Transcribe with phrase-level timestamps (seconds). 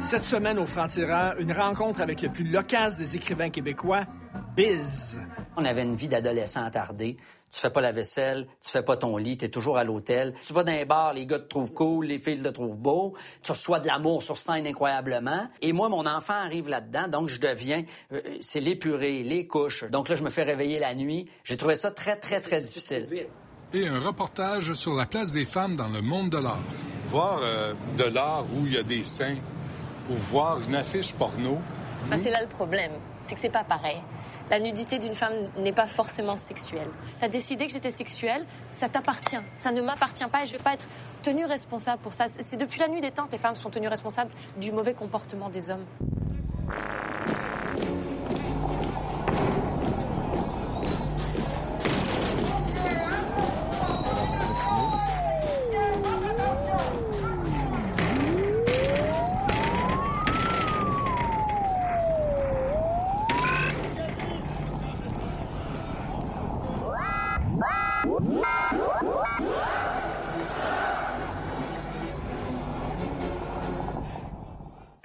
[0.00, 4.06] Cette semaine au Franc-Tireur, une rencontre avec le plus loquace des écrivains québécois,
[4.56, 5.20] Biz.
[5.56, 7.16] On avait une vie d'adolescent attardé.
[7.52, 10.34] Tu fais pas la vaisselle, tu fais pas ton lit, tu es toujours à l'hôtel.
[10.46, 13.14] Tu vas dans un bar, les gars te trouvent cool, les filles te trouvent beau.
[13.42, 15.48] Tu reçois de l'amour sur scène incroyablement.
[15.60, 17.82] Et moi, mon enfant arrive là-dedans, donc je deviens...
[18.12, 19.84] euh, c'est l'épuré, les couches.
[19.84, 21.28] Donc là, je me fais réveiller la nuit.
[21.42, 23.06] J'ai trouvé ça très, très, très difficile.
[23.72, 26.58] Et un reportage sur la place des femmes dans le monde de l'art.
[27.04, 29.36] Voir euh, de l'art où il y a des seins
[30.10, 31.58] ou voir une affiche porno.
[32.10, 32.90] Bah, c'est là le problème,
[33.22, 33.98] c'est que c'est pas pareil.
[34.50, 36.88] La nudité d'une femme n'est pas forcément sexuelle.
[37.20, 39.38] T'as décidé que j'étais sexuelle, ça t'appartient.
[39.56, 40.88] Ça ne m'appartient pas et je vais pas être
[41.22, 42.26] tenue responsable pour ça.
[42.28, 45.48] C'est depuis la nuit des temps que les femmes sont tenues responsables du mauvais comportement
[45.48, 45.84] des hommes.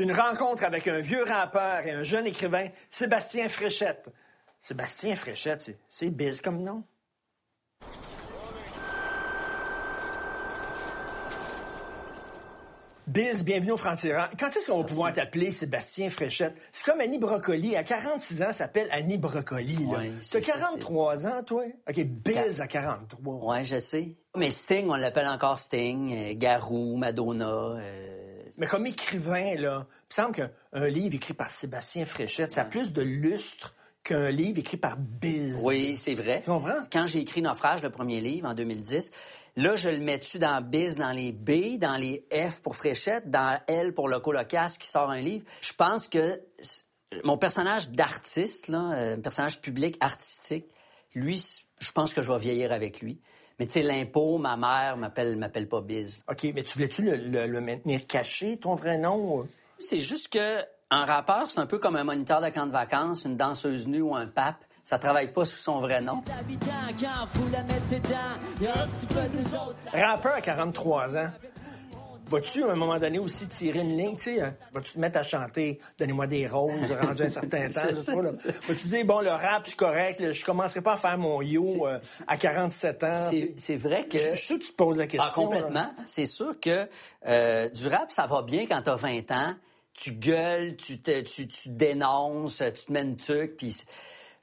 [0.05, 4.05] Une rencontre avec un vieux rappeur et un jeune écrivain, Sébastien Fréchette.
[4.59, 6.83] Sébastien Fréchette, c'est- Biz comme nom.
[13.07, 14.29] Biz, bienvenue au Franc-Tireur.
[14.39, 16.55] Quand est-ce qu'on va pouvoir t'appeler Sébastien Fréchette?
[16.73, 17.75] C'est comme Annie Brocoli.
[17.75, 19.77] À 46 ans, s'appelle Annie Brocoli.
[19.85, 21.65] Ouais, T'as c'est ça, 43 ans, toi?
[21.87, 23.35] OK, Biz à 43.
[23.53, 24.15] Ouais, je sais.
[24.35, 26.13] Mais Sting, on l'appelle encore Sting.
[26.15, 27.45] euh, Garou, Madonna.
[27.79, 28.14] euh,
[28.57, 32.65] Mais comme écrivain, là, il me semble qu'un livre écrit par Sébastien Fréchette, ça a
[32.65, 35.59] plus de lustre qu'un livre écrit par Biz.
[35.63, 36.41] Oui, c'est vrai.
[36.41, 36.81] Tu comprends?
[36.91, 39.11] Quand j'ai écrit Naufrage, le premier livre, en 2010,
[39.57, 43.59] là, je le mets-tu dans BIS, dans les B, dans les F pour Fréchette, dans
[43.67, 45.43] L pour le colocasse qui sort un livre?
[45.61, 46.39] Je pense que
[47.23, 50.65] mon personnage d'artiste, là, euh, personnage public artistique,
[51.13, 51.43] lui,
[51.79, 53.19] je pense que je vais vieillir avec lui.
[53.59, 56.21] Mais tu sais, l'impôt, ma mère m'appelle m'appelle pas Biz.
[56.29, 59.47] OK, mais tu voulais-tu le, le- le maintenir caché, ton vrai nom?
[59.79, 60.61] C'est juste que
[60.91, 64.01] un rappeur, c'est un peu comme un moniteur de camp de vacances, une danseuse nue
[64.01, 64.57] ou un pape.
[64.83, 66.21] Ça travaille pas sous son vrai nom.
[69.93, 71.29] Rappeur à 43 ans.
[72.29, 74.41] Vas-tu, à un moment donné, aussi tirer une ligne, tu sais?
[74.41, 74.55] hein?
[74.73, 76.71] Vas-tu te mettre à chanter «Donnez-moi des roses»
[77.01, 78.31] rendu un certain temps, je sais pas, là?
[78.67, 81.87] Vas-tu dire «Bon, le rap, c'est correct, là, je commencerai pas à faire mon yo
[81.87, 84.17] euh, à 47 ans.» C'est vrai que...
[84.17, 85.29] Je je suis sûr que tu te poses la question.
[85.31, 85.89] Ah, complètement.
[86.05, 86.87] C'est sûr que
[87.27, 89.53] euh, du rap, ça va bien quand t'as 20 ans.
[89.93, 93.55] Tu gueules, tu, te, tu, tu dénonces, tu te mets une tuque.
[93.57, 93.83] Puis...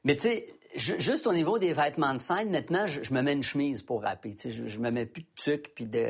[0.04, 3.22] Mais tu sais, ju- juste au niveau des vêtements de scène, maintenant, je, je me
[3.22, 4.34] mets une chemise pour rapper.
[4.34, 6.03] Tu sais, je, je me mets plus de tuque, puis de,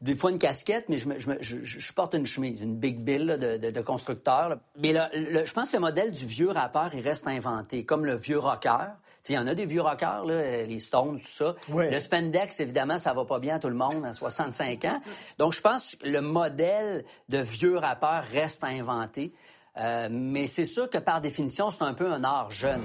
[0.00, 2.98] des fois une casquette, mais je, me- je, me- je, porte une chemise, une Big
[3.00, 4.48] Bill là, de, de, de constructeur.
[4.48, 4.58] là.
[4.78, 8.04] Mais là, le- je pense que le modèle du vieux rappeur, il reste inventé, comme
[8.06, 8.86] le vieux rocker.
[9.22, 11.54] Tu sais, Il y en a des vieux rockers, là, les Stones, tout ça.
[11.68, 11.90] Ouais.
[11.92, 15.00] Le spandex, évidemment, ça va pas bien à tout le monde à 65 ans.
[15.38, 19.32] Donc, je pense que le modèle de vieux rappeur reste à inventer.
[19.78, 22.82] Euh, mais c'est sûr que par définition, c'est un peu un art jeune.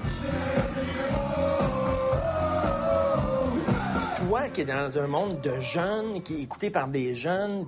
[4.28, 7.66] Toi qui es dans un monde de jeunes, qui est écouté par des jeunes,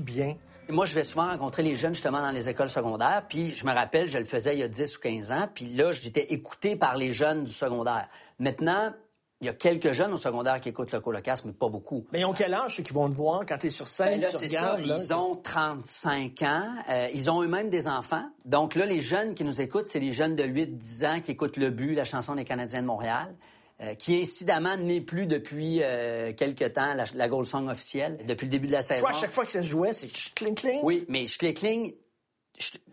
[0.00, 0.36] bien?
[0.68, 3.24] Et Moi, je vais souvent rencontrer les jeunes justement dans les écoles secondaires.
[3.26, 5.48] Puis je me rappelle, je le faisais il y a 10 ou 15 ans.
[5.54, 8.06] Puis là, j'étais écouté par les jeunes du secondaire.
[8.38, 8.92] Maintenant,
[9.40, 12.04] il y a quelques jeunes au secondaire qui écoutent le colocasse, mais pas beaucoup.
[12.12, 14.20] Mais ils ont quel âge, ceux qui vont te voir quand t'es sur scène?
[14.20, 14.76] Ben là, tu c'est ça.
[14.78, 14.80] là?
[14.84, 16.74] Ils ont 35 ans.
[16.90, 18.28] Euh, ils ont eux-mêmes des enfants.
[18.44, 21.56] Donc là, les jeunes qui nous écoutent, c'est les jeunes de 8-10 ans qui écoutent
[21.56, 23.32] Le But, la chanson des Canadiens de Montréal,
[23.80, 28.46] euh, qui incidemment n'est plus depuis euh, quelque temps la, la Gold Song officielle, depuis
[28.46, 29.02] le début de la saison.
[29.02, 30.80] Toi, à chaque fois que ça se jouait, c'est cling cling.
[30.82, 31.94] Oui, mais cling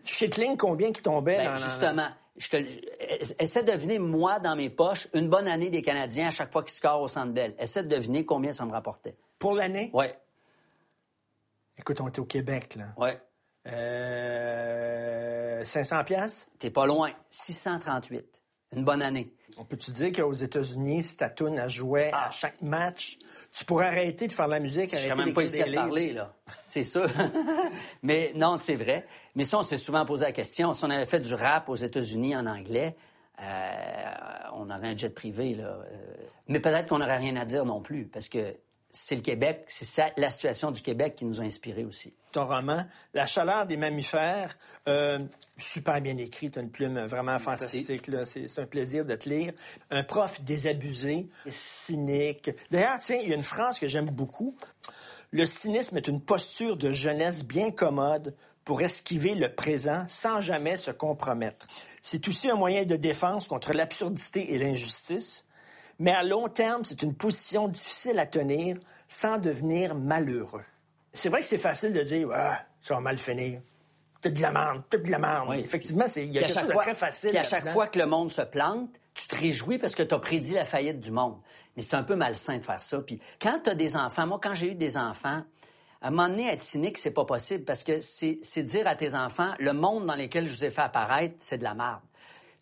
[0.04, 2.06] Chez Kling, combien qui tombait Ben, dans- justement,
[2.38, 6.28] je te, je- essaie de deviner, moi, dans mes poches, une bonne année des Canadiens
[6.28, 7.54] à chaque fois qu'ils scorent au Centre Bell.
[7.58, 9.16] Essaie de deviner combien ça me rapportait.
[9.38, 9.90] Pour l'année?
[9.92, 10.18] Ouais,
[11.78, 12.86] Écoute, on était au Québec, là.
[13.66, 16.48] Euh, 500 pièces.
[16.58, 17.10] T'es pas loin.
[17.30, 18.40] 638.
[18.76, 19.32] Une bonne année.
[19.58, 21.32] On peut-tu dire qu'aux États-Unis, si ta
[21.66, 23.18] jouait à chaque match,
[23.54, 26.12] tu pourrais arrêter de faire de la musique, Je serais même pas ici à parler,
[26.12, 26.34] là.
[26.66, 27.08] C'est sûr.
[28.02, 29.06] Mais non, c'est vrai.
[29.34, 30.74] Mais ça, on s'est souvent posé la question.
[30.74, 32.96] Si on avait fait du rap aux États-Unis en anglais,
[33.40, 33.72] euh,
[34.52, 35.64] on aurait un jet privé, là.
[35.64, 36.14] Euh,
[36.48, 38.54] Mais peut-être qu'on n'aurait rien à dire non plus, parce que
[38.96, 42.14] c'est le Québec, c'est la situation du Québec qui nous a inspirés aussi.
[42.32, 44.56] Ton roman, La chaleur des mammifères,
[44.88, 45.18] euh,
[45.58, 49.52] super bien écrit, tu as une plume vraiment fantastique, c'est un plaisir de te lire.
[49.90, 52.50] Un prof désabusé, cynique.
[52.70, 54.54] D'ailleurs, tiens, il y a une phrase que j'aime beaucoup.
[55.30, 58.34] Le cynisme est une posture de jeunesse bien commode
[58.64, 61.66] pour esquiver le présent sans jamais se compromettre.
[62.02, 65.45] C'est aussi un moyen de défense contre l'absurdité et l'injustice,
[65.98, 68.78] mais à long terme, c'est une position difficile à tenir
[69.08, 70.64] sans devenir malheureux.
[71.12, 73.60] C'est vrai que c'est facile de dire ah, ça va mal finir.
[74.20, 75.54] T'as de la merde, t'as de la merde.
[75.54, 77.30] Effectivement, il y a quelque chose de très facile.
[77.30, 80.14] Puis à chaque fois que le monde se plante, tu te réjouis parce que tu
[80.14, 81.38] as prédit la faillite du monde.
[81.76, 83.00] Mais c'est un peu malsain de faire ça.
[83.00, 85.42] Puis quand tu as des enfants, moi, quand j'ai eu des enfants,
[86.02, 89.14] à un moment donné, être cynique, c'est pas possible parce que c'est dire à tes
[89.14, 92.00] enfants, le monde dans lequel je vous ai fait apparaître, c'est de la merde.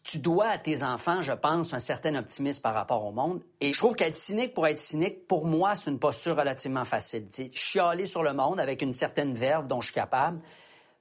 [0.05, 3.43] Tu dois à tes enfants, je pense, un certain optimisme par rapport au monde.
[3.63, 7.27] Et je trouve qu'être cynique pour être cynique, pour moi, c'est une posture relativement facile.
[7.31, 10.41] sais, chialer sur le monde avec une certaine verve dont je suis capable,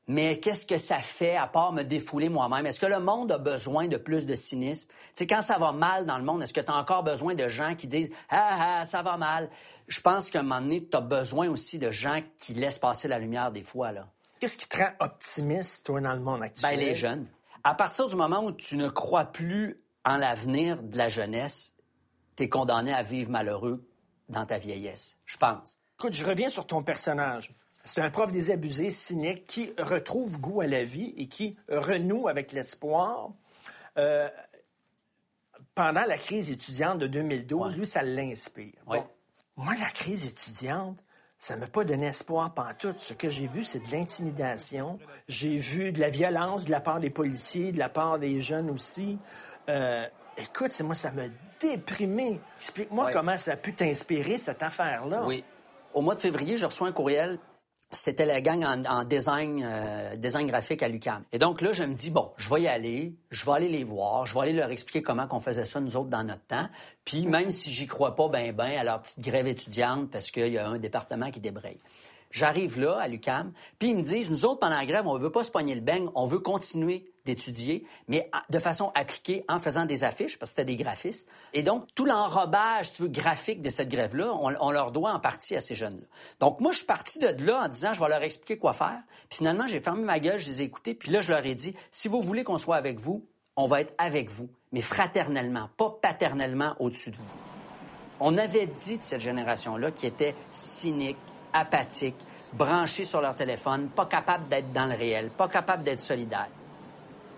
[0.08, 2.66] mais qu'est-ce que ça fait à part me défouler moi-même?
[2.66, 4.90] Est-ce que le monde a besoin de plus de cynisme?
[5.14, 7.48] Sais, quand ça va mal dans le monde, est-ce que tu as encore besoin de
[7.48, 9.50] gens qui disent Ah, ah, ça va mal?
[9.88, 13.08] Je pense qu'à un moment donné, tu as besoin aussi de gens qui laissent passer
[13.08, 14.08] la lumière des fois, là.
[14.40, 16.78] Qu'est-ce qui te rend optimiste, toi, dans le monde actuel?
[16.78, 17.28] Ben, les jeunes.
[17.63, 21.74] À partir du moment où tu ne crois plus en l'avenir de la jeunesse,
[22.36, 23.88] tu es condamné à vivre malheureux
[24.30, 25.77] dans ta vieillesse, je pense.
[26.00, 27.54] Écoute, je reviens sur ton personnage.
[27.86, 32.51] C'est un prof désabusé, cynique, qui retrouve goût à la vie et qui renoue avec
[32.51, 33.31] l'espoir.
[33.98, 34.30] Euh,
[35.75, 38.74] pendant la crise étudiante de 2012, lui, ça l'inspire.
[39.56, 41.04] moi, la crise étudiante,
[41.44, 42.94] ça ne m'a pas donné espoir tout.
[42.95, 44.98] Ce que j'ai vu, c'est de l'intimidation.
[45.28, 48.69] J'ai vu de la violence de la part des policiers, de la part des jeunes
[48.69, 49.19] aussi.
[49.68, 50.07] Euh,
[50.38, 51.24] écoute, moi, ça m'a
[51.60, 52.40] déprimé.
[52.62, 55.25] Explique-moi comment ça a pu t'inspirer, cette affaire-là.
[55.25, 55.44] Oui.
[55.94, 57.38] Au mois de février, je reçois un courriel
[57.94, 61.24] c'était la gang en, design, euh, design graphique à l'UCAM.
[61.31, 63.84] Et donc là, je me dis, bon, je vais y aller, je vais aller les
[63.84, 66.68] voir, je vais aller leur expliquer comment qu'on faisait ça, nous autres, dans notre temps.
[67.06, 70.54] Puis même si j'y crois pas ben ben à leur petite grève étudiante, parce qu'il
[70.54, 71.78] y a un département qui débraye.
[72.34, 75.32] J'arrive là, à l'UCAM, puis ils me disent, nous autres, pendant la grève, on veut
[75.32, 79.86] pas se poigner le beigne, on veut continuer d'étudier, mais de façon appliquée en faisant
[79.86, 81.30] des affiches, parce que c'était des graphistes.
[81.54, 85.56] Et donc, tout l'enrobage, tu veux, graphique de cette grève-là, on, leur doit en partie
[85.56, 86.08] à ces jeunes-là.
[86.40, 89.04] Donc, moi, je suis parti de là en disant, je vais leur expliquer quoi faire.
[89.30, 91.54] Puis finalement, j'ai fermé ma gueule, je les ai écoutés, puis là, je leur ai
[91.54, 93.24] dit, si vous voulez qu'on soit avec vous,
[93.56, 97.24] on va être avec vous, mais fraternellement, pas paternellement au-dessus de vous.
[98.20, 101.18] On avait dit de cette génération-là qui était cynique,
[101.54, 102.16] apathiques,
[102.54, 106.50] branchés sur leur téléphone, pas capables d'être dans le réel, pas capables d'être solidaires.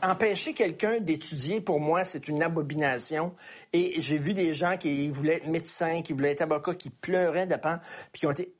[0.01, 3.33] Empêcher quelqu'un d'étudier, pour moi, c'est une abomination.
[3.73, 7.47] Et j'ai vu des gens qui voulaient être médecins, qui voulaient être avocats, qui pleuraient
[7.47, 7.79] peur,
[8.11, 8.53] puis qui ont été...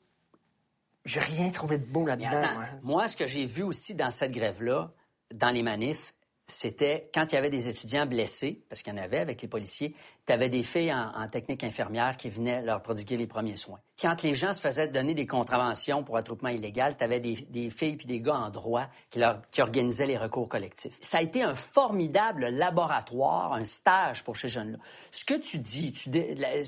[1.04, 2.42] J'ai rien trouvé de beau là-dedans.
[2.82, 4.90] Moi, ce que j'ai vu aussi dans cette grève-là,
[5.34, 6.14] dans les manifs,
[6.46, 9.48] c'était quand il y avait des étudiants blessés, parce qu'il y en avait avec les
[9.48, 9.94] policiers,
[10.26, 13.80] tu avais des filles en, technique infirmière qui venaient leur prodiguer les premiers soins.
[14.00, 17.96] Quand les gens se faisaient donner des contraventions pour attroupement illégal, tu avais des, filles
[17.96, 20.98] puis des gars en droit qui, leur, qui organisaient les recours collectifs.
[21.00, 24.78] Ça a été un formidable laboratoire, un stage pour ces jeunes-là.
[25.10, 25.92] Ce que tu dis,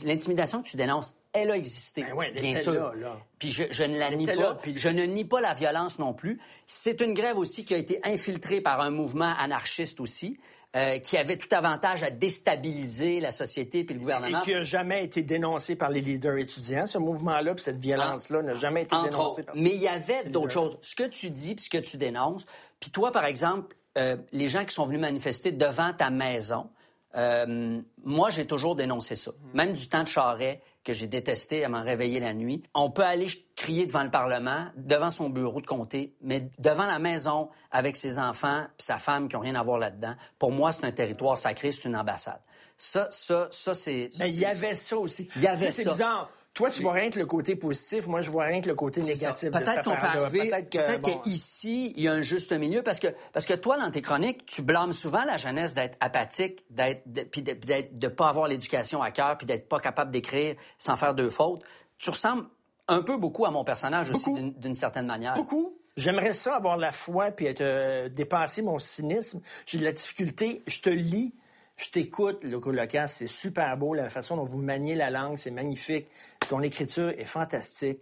[0.03, 2.93] l'intimidation que tu dénonces, elle a existé, ben bien sûr.
[3.39, 4.59] Puis je, ne la nie pas.
[4.75, 6.41] Je ne nie pas la violence non plus.
[6.67, 10.39] C'est une grève aussi qui a été infiltrée par un mouvement anarchiste aussi.
[10.77, 14.39] Euh, qui avait tout avantage à déstabiliser la société puis le gouvernement.
[14.39, 16.85] Et qui n'a jamais été dénoncé par les leaders étudiants.
[16.85, 20.53] Ce mouvement-là puis cette violence-là n'a jamais été dénoncé par Mais il y avait d'autres
[20.53, 20.77] choses.
[20.83, 22.45] Ce que tu dis puis ce que tu dénonces.
[22.81, 26.69] Puis toi, par exemple, euh, les gens qui sont venus manifester devant ta maison,
[27.17, 29.33] euh, moi, j'ai toujours dénoncé ça.
[29.55, 32.63] Même du temps de Charret, que j'ai détesté à m'en réveiller la nuit.
[32.73, 36.99] On peut aller crier devant le Parlement, devant son bureau de comté, mais devant la
[36.99, 40.73] maison avec ses enfants et sa femme qui n'ont rien à voir là-dedans, pour moi,
[40.73, 42.41] c'est un territoire sacré, c'est une ambassade.
[42.79, 44.09] Ça, ça, ça, c'est...
[44.19, 45.29] Mais il y avait ça aussi.
[45.37, 45.83] Il y avait ça.
[45.83, 46.31] C'est bizarre.
[46.59, 48.09] Toi, tu vois rien que le côté positif.
[48.09, 49.53] Moi, je vois rien que le côté négatif.
[49.53, 50.51] Peut-être qu'on peut arriver.
[50.51, 52.83] Peut-être qu'ici, il y a un juste milieu.
[52.83, 56.65] Parce que, parce que toi, dans tes chroniques, tu blâmes souvent la jeunesse d'être apathique,
[56.69, 57.55] d'être, puis de,
[57.93, 61.63] de pas avoir l'éducation à cœur, puis d'être pas capable d'écrire sans faire deux fautes.
[61.97, 62.47] Tu ressembles
[62.89, 65.35] un peu beaucoup à mon personnage aussi, d'une certaine manière.
[65.35, 65.77] Beaucoup.
[65.97, 69.41] J'aimerais ça avoir la foi puis être euh, dépasser mon cynisme.
[69.65, 70.63] J'ai de la difficulté.
[70.67, 71.35] Je te lis.
[71.79, 75.51] Je t'écoute, le local, c'est super beau, la façon dont vous maniez la langue, c'est
[75.53, 76.09] magnifique.
[76.49, 78.01] Ton écriture est fantastique.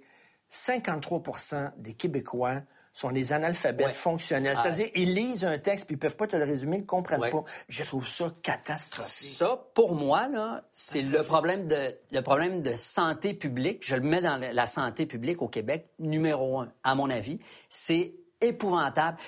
[0.50, 2.62] 53% des Québécois
[2.94, 3.92] sont des analphabètes Ouais.
[3.92, 4.54] fonctionnels.
[4.56, 4.62] Ah.
[4.62, 7.20] C'est-à-dire, ils lisent un texte, puis ils peuvent pas te le résumer, ils ne comprennent
[7.20, 7.30] Ouais.
[7.30, 7.44] pas.
[7.68, 9.32] Je trouve ça catastrophique.
[9.36, 13.84] Ça, pour moi, là, c'est le problème de le problème de santé publique.
[13.86, 17.38] Je le mets dans la santé publique au Québec numéro un, à mon avis.
[17.68, 19.18] C'est épouvantable.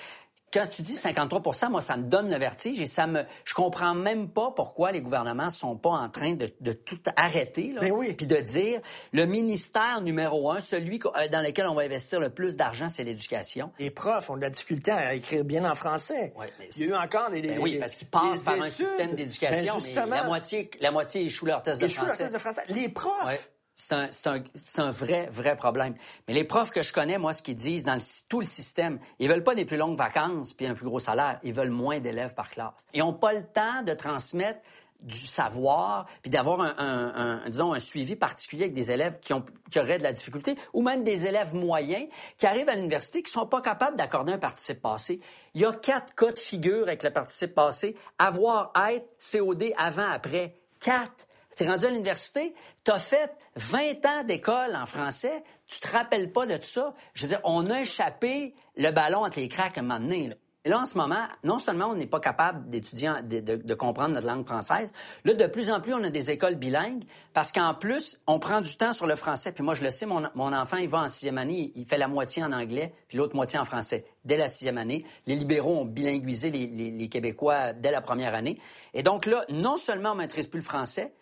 [0.51, 3.23] Quand tu dis 53% moi, ça me donne le vertige et ça me.
[3.45, 7.71] Je comprends même pas pourquoi les gouvernements sont pas en train de, de tout arrêter,
[7.73, 7.81] là.
[7.81, 8.13] Ben oui.
[8.13, 8.79] Puis de dire
[9.13, 13.03] le ministère numéro un, celui euh, dans lequel on va investir le plus d'argent, c'est
[13.03, 13.71] l'éducation.
[13.79, 16.33] Les profs ont de la difficulté à écrire bien en français.
[16.37, 17.41] Mais Il y a eu encore des...
[17.41, 20.91] Ben oui, parce qu'ils passent par un système Ben d'éducation, mais justement, la moitié, la
[20.91, 22.23] moitié échoue leur test de échouent leur français.
[22.23, 22.63] test de français.
[22.69, 23.51] Les profs.
[23.79, 25.95] C'est un, vrai, vrai problème.
[26.27, 29.29] Mais les profs que je connais, moi, ce qu'ils disent dans tout le système, ils
[29.29, 31.39] veulent pas des plus longues vacances puis un plus gros salaire.
[31.43, 32.85] Ils veulent moins d'élèves par classe.
[32.93, 34.59] Ils ont pas le temps de transmettre
[34.99, 39.31] du savoir puis d'avoir un, un- un- disons, un suivi particulier avec des élèves qui,
[39.31, 43.23] ont, qui auraient de la difficulté ou même des élèves moyens qui arrivent à l'université
[43.23, 45.21] qui sont pas capables d'accorder un participe passé.
[45.53, 47.95] Il y a quatre cas de figure avec le participe passé.
[48.17, 50.57] Avoir, être, COD, avant, après.
[50.81, 51.27] Quatre.
[51.59, 56.45] T'es rendu à l'université, t'as fait 20 ans d'école en français, tu te rappelles pas
[56.45, 56.93] de tout ça.
[57.13, 60.29] Je veux dire, on a échappé le ballon entre les cracks à un moment donné.
[60.29, 60.35] là.
[60.63, 64.27] Et là, en ce moment, non seulement on n'est pas capable d'étudier, de comprendre notre
[64.27, 64.91] langue française,
[65.25, 68.61] là, de plus en plus, on a des écoles bilingues parce qu'en plus, on prend
[68.61, 69.51] du temps sur le français.
[69.51, 71.97] Puis moi, je le sais, mon, mon enfant, il va en sixième année, il fait
[71.97, 75.05] la moitié en anglais, puis l'autre moitié en français, dès la sixième année.
[75.27, 78.57] Les libéraux ont bilinguisé les, les- les Québécois dès la première année.
[78.93, 81.13] Et donc là, non seulement on maîtrise plus le français,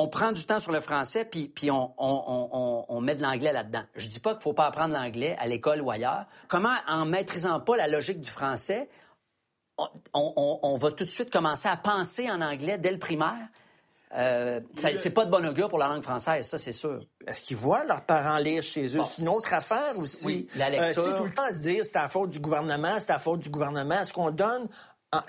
[0.00, 3.14] on prend du temps sur le français, puis, puis on, on- on- on- on met
[3.14, 3.82] de l'anglais là-dedans.
[3.94, 6.26] Je dis pas qu'il faut pas apprendre l'anglais à l'école ou ailleurs.
[6.48, 8.88] Comment, en maîtrisant pas la logique du français,
[10.12, 13.48] on, va tout de suite commencer à penser en anglais dès le primaire?
[14.16, 17.00] Euh, c'est pas de bon augure pour la langue française, ça c'est sûr.
[17.28, 18.98] Est-ce qu'ils voient leurs parents lire chez eux?
[18.98, 20.26] Bon, c'est une autre affaire aussi.
[20.26, 21.04] oui, la lecture.
[21.04, 23.38] Euh, sais, tout le temps de dire c'est la faute du gouvernement, c'est la faute
[23.38, 24.00] du gouvernement.
[24.00, 24.66] Est-ce qu'on donne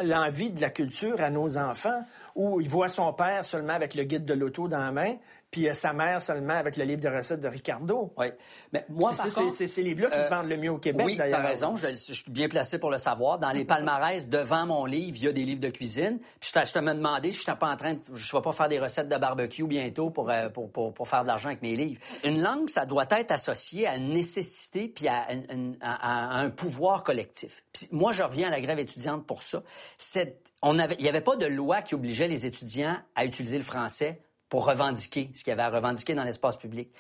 [0.03, 2.03] l'envie de la culture à nos enfants
[2.35, 5.15] ou ils voient son père seulement avec le guide de l'auto dans la main,
[5.51, 8.13] puis euh, sa mère seulement avec le livre de recettes de Ricardo?
[8.17, 8.27] Oui.
[8.74, 10.77] Mais moi, C'est- par contre, c'est ces livres-là qui euh, se vendent le mieux au
[10.77, 11.41] Québec, Oui, d'ailleurs.
[11.41, 11.75] t'as raison.
[11.75, 13.38] Je, je suis bien placé pour le savoir.
[13.38, 16.20] Dans les palmarès, devant mon livre, il y a des livres de cuisine.
[16.39, 18.00] Puis je je te me demandé si je pas en train de...
[18.13, 21.24] Je vais pas faire des recettes de barbecue bientôt pour, euh, pour, pour, pour faire
[21.24, 22.00] de l'argent avec mes livres.
[22.24, 26.39] Une langue, ça doit être associé à une nécessité puis à, une- une- à- à
[26.39, 27.63] un pouvoir collectif.
[27.74, 29.63] Puis moi, je reviens à la grève étudiante pour ça.
[29.98, 33.58] Cette- on avait, il n'y avait pas de loi qui obligeait les étudiants à utiliser
[33.58, 36.93] le français pour revendiquer ce qu'il y avait à revendiquer dans l'espace public.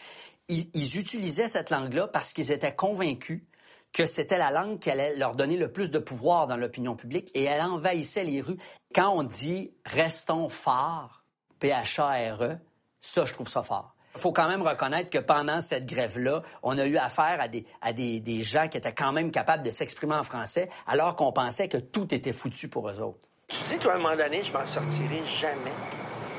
[0.47, 3.41] Ils, utilisaient cette langue-là parce qu'ils étaient convaincus
[3.93, 7.29] que c'était la langue qui allait leur donner le plus de pouvoir dans l'opinion publique
[7.33, 8.57] et elle envahissait les rues.
[8.95, 11.23] Quand on dit restons forts,
[11.59, 12.57] P-H-A-R-E, E,
[13.01, 13.95] ça, je trouve ça fort.
[14.15, 17.65] Il faut quand même reconnaître que pendant cette grève-là, on a eu affaire à des,
[17.81, 21.33] à des, des gens qui étaient quand même capables de s'exprimer en français alors qu'on
[21.33, 23.27] pensait que tout était foutu pour eux autres.
[23.49, 25.71] Tu dis, toi, à un moment donné, je m'en sortirai jamais.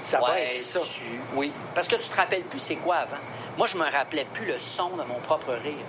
[0.02, 0.80] Ça va Ouais, être ça.
[0.80, 3.16] tu- Oui, parce que tu te rappelles plus c'est quoi avant.
[3.56, 5.86] Moi, je me rappelais plus le son de mon propre rire.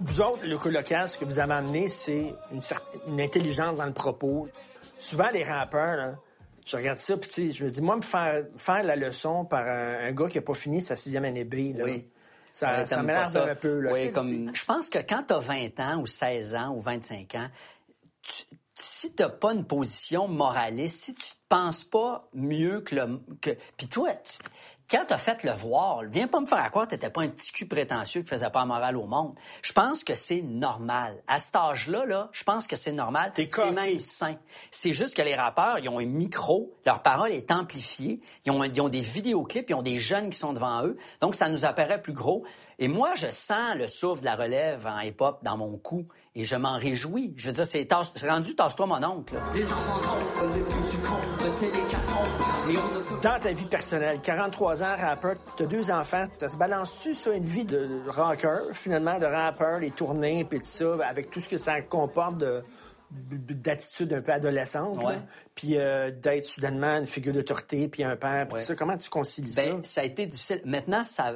[0.00, 3.84] Vous autres, le colocasse, ce que vous avez amené, c'est une, certaine- une intelligence dans
[3.86, 4.48] le propos.
[4.98, 6.14] Souvent, les rappeurs, là,
[6.64, 10.06] je regarde ça, puis je me dis, moi, me faire, faire la leçon par un,
[10.06, 12.06] un gars qui n'a pas fini sa sixième année B, là, Oui.
[12.52, 13.44] ça, Ouais, ça t'aimes m'énerve ça.
[13.44, 13.80] un peu.
[13.80, 14.50] Là, Oui, comme...
[14.54, 17.48] Je pense que quand tu as 20 ans ou 16 ans ou 25 ans,
[18.22, 18.44] tu-
[18.76, 23.20] si tu n'as pas une position moraliste, si tu te penses pas mieux que le...
[23.40, 23.50] Que...
[23.76, 24.38] Puis toi, tu-
[24.90, 27.28] quand tu as fait le voir, viens pas me faire à tu n'étais pas un
[27.28, 29.34] petit cul prétentieux qui faisait pas la morale au monde.
[29.62, 31.22] Je pense que c'est normal.
[31.26, 33.32] À cet âge-là, là, je pense que c'est normal.
[33.34, 34.36] C'est même sain.
[34.70, 38.62] C'est juste que les rappeurs, ils ont un micro, leur parole est amplifiée, ils ont,
[38.62, 41.64] ils ont des vidéoclips, ils ont des jeunes qui sont devant eux, donc ça nous
[41.64, 42.44] apparaît plus gros.
[42.78, 46.44] Et moi, je sens le souffle de la relève en hip-hop dans mon cou et
[46.44, 47.32] je m'en réjouis.
[47.36, 49.34] Je veux dire, c'est tasse- rendu tasse-toi mon oncle.
[53.22, 57.44] Dans ta vie personnelle, 43 ans, rappeur, t'as deux enfants, ça se balance-tu ça, une
[57.44, 61.56] vie de rocker, finalement, de rappeur, les tournées, puis tout ça, avec tout ce que
[61.56, 62.62] ça comporte de
[63.14, 65.02] d'attitude un peu adolescente?
[65.04, 65.18] Ouais.
[65.54, 68.60] puis euh, d'être soudainement une figure d'autorité, puis un père, puis Ouais.
[68.60, 68.74] ça.
[68.74, 69.90] Comment tu concilies Ben, ça?
[69.94, 70.60] ça a été difficile.
[70.64, 71.34] Maintenant, ça,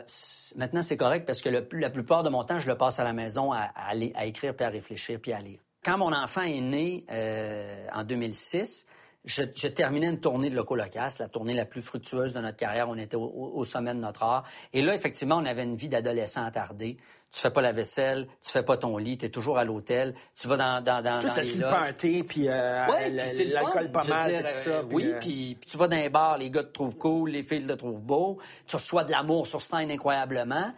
[0.57, 3.05] maintenant c'est correct parce que le la plupart de mon temps, je le passe à
[3.05, 3.71] la maison à,
[4.15, 5.59] à écrire, puis à réfléchir, puis à lire.
[5.85, 8.87] Quand mon enfant est né euh, en 2006,
[9.25, 12.89] je, terminais une tournée de Locas, la tournée la plus fructueuse de notre carrière.
[12.89, 14.45] On était au, sommet de notre art.
[14.73, 16.97] Et là, effectivement, on avait une vie d'adolescent attardé.
[17.31, 20.15] Tu fais pas la vaisselle, tu fais pas ton lit, tu es toujours à l'hôtel,
[20.35, 22.25] tu vas dans, dans, dans, Tout dans les loges.
[22.27, 26.39] puis euh, l'alcool pas mal, dire, ça, oui, euh, puis, tu vas dans les bars,
[26.39, 29.61] les gars te trouvent cool, les filles te trouvent beau, tu reçois de l'amour sur
[29.61, 30.73] scène incroyablement.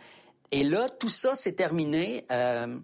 [0.50, 2.26] Et là, tout ça s'est terminé.
[2.32, 2.76] Euh,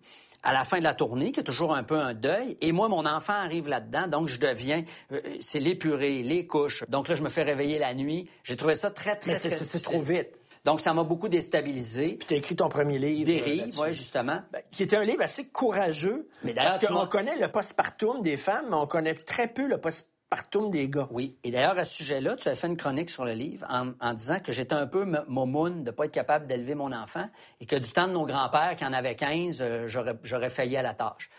[0.46, 2.56] à la fin de la tournée, qui est toujours un peu un deuil.
[2.60, 6.84] Et moi, mon enfant arrive là-dedans, donc je deviens, euh, c'est l'épuré, les couches.
[6.88, 8.30] Donc là, je me fais réveiller la nuit.
[8.44, 10.38] J'ai trouvé ça très, très, très C'est trop vite.
[10.64, 12.16] Donc, ça m'a beaucoup déstabilisé.
[12.18, 13.24] Puis tu as écrit ton premier livre.
[13.24, 14.40] Dérive, oui, justement.
[14.52, 16.28] Ben, qui était un livre assez courageux.
[16.44, 19.78] Mais d'ailleurs, parce qu'on connaît le postpartum des femmes, mais on connaît très peu le
[19.78, 21.09] postpartum partout des gars.
[21.11, 21.37] Oui.
[21.45, 24.40] Et d'ailleurs, à ce sujet-là, tu as fait une chronique sur le livre en, disant
[24.40, 27.28] que j'étais un peu momoun de ne pas être capable d'élever mon enfant
[27.61, 30.83] et que du temps de nos grands-pères, qui en avaient 15, euh, j'aurais failli à
[30.83, 31.30] la tâche.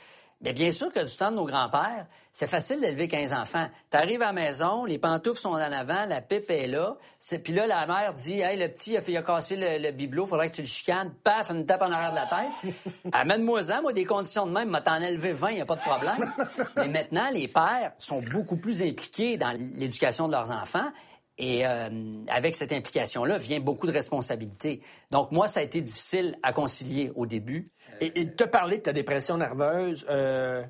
[0.42, 2.06] Mais bien sûr que du temps de nos grands-pères,
[2.40, 3.66] c'est facile d'élever 15 enfants.
[3.90, 6.96] Tu arrives à la maison, les pantoufles sont en avant, la pipe est là.
[7.44, 10.52] Puis là, la mère dit Hey, le petit, il a, cassé le, le bibelot, faudrait
[10.52, 11.12] que tu le chicanes.
[11.24, 12.76] Paf, une tape en arrière de la tête.
[13.12, 15.82] Amène-moi-en, moi, des conditions de même, m'a t'en élevé 20, il n'y a pas de
[15.82, 16.32] problème.
[16.76, 20.92] Mais maintenant, les pères sont beaucoup plus impliqués dans l'éducation de leurs enfants.
[21.40, 21.90] Et euh,
[22.28, 24.84] avec cette implication-là vient beaucoup de responsabilités.
[25.10, 27.66] Donc moi, ça a été difficile à concilier au début.
[28.00, 30.64] Et, et te parler de ta dépression nerveuse, euh,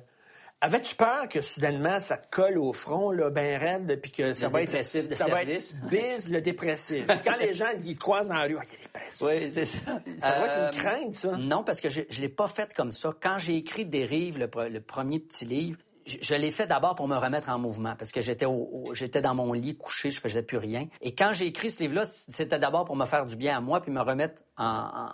[0.60, 4.46] avais-tu peur que soudainement ça te colle au front, là, ben raide, puis que ça
[4.46, 5.10] le va dépressif être.
[5.10, 5.74] de ça service.
[5.74, 7.06] va être biz le dépressif.
[7.24, 9.26] Quand les gens ils te croisent dans la rue, ah, il est dépressif.
[9.26, 9.78] Oui, c'est ça.
[10.18, 11.36] Ça va être une euh, crainte, ça.
[11.36, 13.12] Non, parce que je ne l'ai pas fait comme ça.
[13.20, 17.16] Quand j'ai écrit Dérive, le, le premier petit livre, je, l'ai fait d'abord pour me
[17.16, 18.46] remettre en mouvement parce que j'étais
[18.92, 20.86] j'étais dans mon lit couché, je faisais plus rien.
[21.00, 23.80] Et quand j'ai écrit ce livre-là, c'était d'abord pour me faire du bien à moi
[23.80, 25.08] puis me remettre en,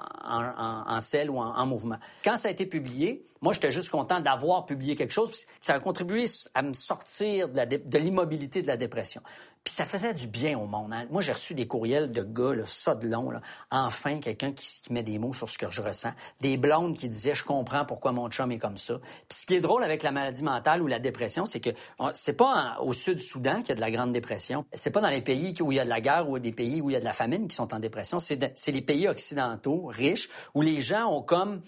[0.87, 1.99] en, selle ou en, mouvement.
[2.25, 5.31] Quand ça a été publié, moi j'étais juste content d'avoir publié quelque chose.
[5.31, 6.25] Puis ça a contribué
[6.55, 9.23] à me sortir de l'immobilité de la dépression.
[9.65, 10.93] Puis ça faisait du bien au monde.
[10.93, 11.07] Hein.
[11.11, 13.41] Moi, j'ai reçu des courriels de gars, là, ça de long, là.
[13.71, 16.13] enfin quelqu'un qui, met des mots sur ce que je ressens.
[16.43, 18.99] Des blondes qui disaient, je comprends pourquoi mon chum est comme ça.
[19.27, 21.71] Puis ce qui est drôle avec la maladie mentale ou la dépression, c'est que
[22.13, 24.67] c'est pas au sud du Soudan qu'il y a de la grande dépression.
[24.75, 26.83] C'est pas dans les pays où il y a de la guerre ou des pays
[26.83, 28.19] où il y a de la famine qui sont en dépression.
[28.19, 31.63] C'est les pays occidentaux, riches, où les gens ont comme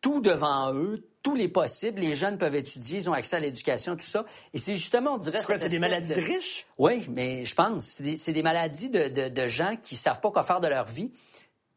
[0.00, 2.00] tout devant eux, tous les possibles.
[2.00, 4.24] Les jeunes peuvent étudier, ils ont accès à l'éducation, tout ça.
[4.54, 5.40] Et c'est justement, on dirait...
[5.40, 6.20] C'est des maladies de...
[6.20, 6.66] riches?
[6.78, 8.00] Oui, mais je pense.
[8.16, 11.10] C'est des, maladies de, gens qui savent pas quoi faire de leur vie,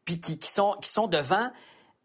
[0.04, 1.50] puis qui, sont, qui sont devant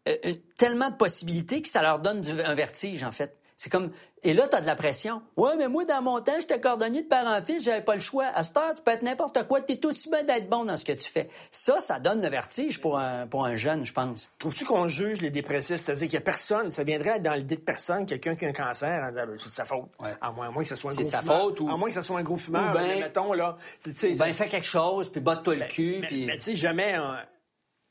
[0.08, 0.16] euh,
[0.56, 3.36] tellement de possibilités que ça leur donne un vertige, en fait.
[3.60, 3.90] C'est comme.
[4.22, 5.20] Et là, tu as de la pression.
[5.36, 8.24] Ouais, mais moi, dans mon temps, j'étais cordonnier de parent-fils, j'avais pas le choix.
[8.34, 9.60] À cette heure, tu peux être n'importe quoi.
[9.60, 11.28] Tu es aussi bien d'être bon dans ce que tu fais.
[11.50, 14.30] Ça, ça donne le vertige pour un, pour un jeune, je pense.
[14.38, 15.76] Trouves-tu qu'on juge les dépressifs?
[15.76, 18.52] C'est-à-dire qu'il y a personne, ça viendrait dans l'idée de personne, quelqu'un qui a un
[18.52, 19.90] cancer, hein, ben, c'est de sa faute.
[20.22, 21.20] À, moins, que ce soit un gros fumeur.
[21.20, 21.68] C'est sa faute ou.
[21.68, 23.58] À moins que ce soit un gros fumeur, ou ben, mettons, là.
[23.86, 25.98] Ou ben, fais quelque chose, puis botte-toi le ben, cul.
[26.00, 26.24] Mais, puis...
[26.24, 26.96] mais tu sais, jamais.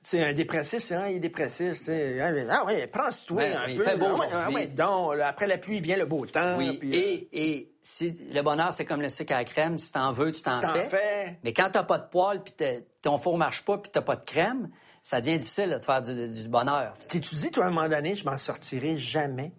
[0.01, 1.81] C'est un dépressif, c'est vrai, il est dépressif.
[1.81, 2.21] T'sais.
[2.49, 3.83] Ah oui, prends-toi ben, un il peu.
[3.83, 6.55] Fait beau ah, ouais, donc, après la pluie vient le beau temps.
[6.57, 9.77] Oui, et, euh, et si, le bonheur, c'est comme le sucre à la crème.
[9.77, 10.85] Si t'en veux, tu t'en fais.
[10.85, 11.39] fais.
[11.43, 12.53] Mais quand t'as pas de poils, puis
[13.01, 14.69] ton four marche pas, puis t'as pas de crème,
[15.01, 16.93] ça devient difficile de faire du, du bonheur.
[17.09, 19.51] T'es-tu dis, toi, à un moment donné, je m'en sortirai jamais?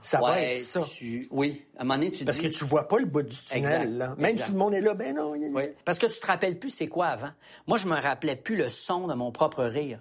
[0.00, 0.84] Ça va être ça.
[1.30, 3.98] Oui, à un moment donné, tu Parce que tu vois pas le bout du tunnel,
[3.98, 4.14] là.
[4.16, 5.32] Même si tout le monde est là, ben non.
[5.32, 7.30] Oui, parce que tu te rappelles plus c'est quoi avant.
[7.66, 10.00] Moi, je me rappelais plus le son de mon propre rire.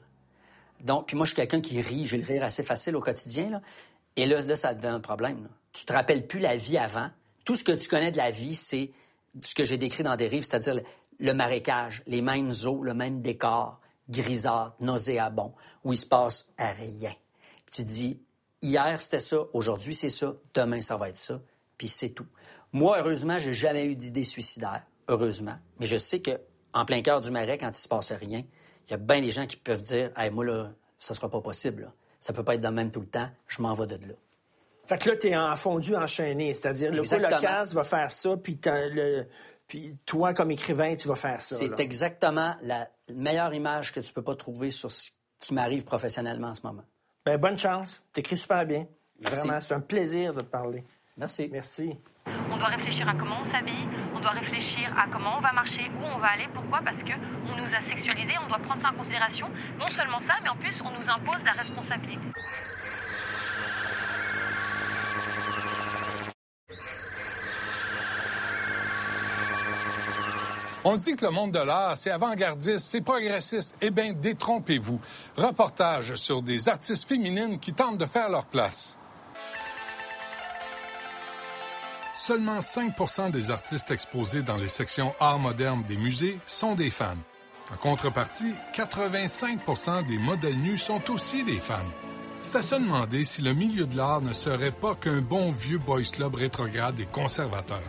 [0.81, 3.49] Donc, puis moi, je suis quelqu'un qui rit, j'ai le rire assez facile au quotidien,
[3.49, 3.61] là.
[4.15, 5.47] Et là, là, ça devient un problème.
[5.73, 7.09] Tu te rappelles plus la vie avant.
[7.45, 8.91] Tout ce que tu connais de la vie, c'est
[9.41, 10.81] ce que j'ai décrit dans des rives, c'est-à-dire
[11.19, 13.79] le marécage, les mêmes eaux, le même décor,
[14.09, 17.13] grisâtre, nauséabond, où il se passe rien.
[17.71, 18.19] tu dis,
[18.61, 21.41] hier c'était ça, aujourd'hui c'est ça, demain ça va être ça,
[21.77, 22.27] puis c'est tout.
[22.73, 26.31] Moi, heureusement, j'ai jamais eu d'idée suicidaire, heureusement, mais je sais que
[26.73, 28.43] en plein cœur du marais, quand il se passe rien,
[28.87, 31.41] il y a bien des gens qui peuvent dire hey, moi, là, ça sera pas
[31.41, 31.83] possible.
[31.83, 31.91] Là.
[32.19, 33.29] Ça peut pas être de même tout le temps.
[33.47, 34.13] Je m'en vais de là.
[34.85, 36.53] Fait que là, tu es en fondu enchaîné.
[36.53, 38.59] C'est-à-dire, le colocasse va faire ça, puis,
[39.67, 41.57] puis toi, comme écrivain, tu vas faire ça.
[41.57, 46.47] C'est exactement la meilleure image que tu peux pas trouver sur ce qui m'arrive professionnellement
[46.49, 46.85] en ce moment.
[47.27, 48.01] Ben, bonne chance.
[48.13, 48.85] Tu écris super bien.
[49.19, 50.81] Vraiment, c'est un plaisir de te parler.
[51.17, 51.49] Merci.
[51.51, 51.93] Merci.
[52.49, 53.85] On doit réfléchir à comment on s'habille,
[54.15, 56.47] on doit réfléchir à comment on va marcher, où on va aller.
[56.53, 59.49] Pourquoi Parce que on nous a sexualisés, on doit prendre ça en considération.
[59.77, 62.17] Non seulement ça, mais en plus, on nous impose la responsabilité.
[70.89, 73.75] On dit que le monde de l'art, c'est avant-gardiste, c'est progressiste.
[73.81, 75.01] Eh bien, détrompez-vous.
[75.35, 78.97] Reportage sur des artistes féminines qui tentent de faire leur place.
[82.15, 87.19] Seulement 5% des artistes exposés dans les sections art moderne des musées sont des femmes.
[87.73, 89.59] En contrepartie, 85
[90.07, 91.91] des modèles nus sont aussi des femmes.
[92.41, 95.79] C'est à se demander si le milieu de l'art ne serait pas qu'un bon vieux
[95.79, 97.83] boys club rétrograde et conservateur.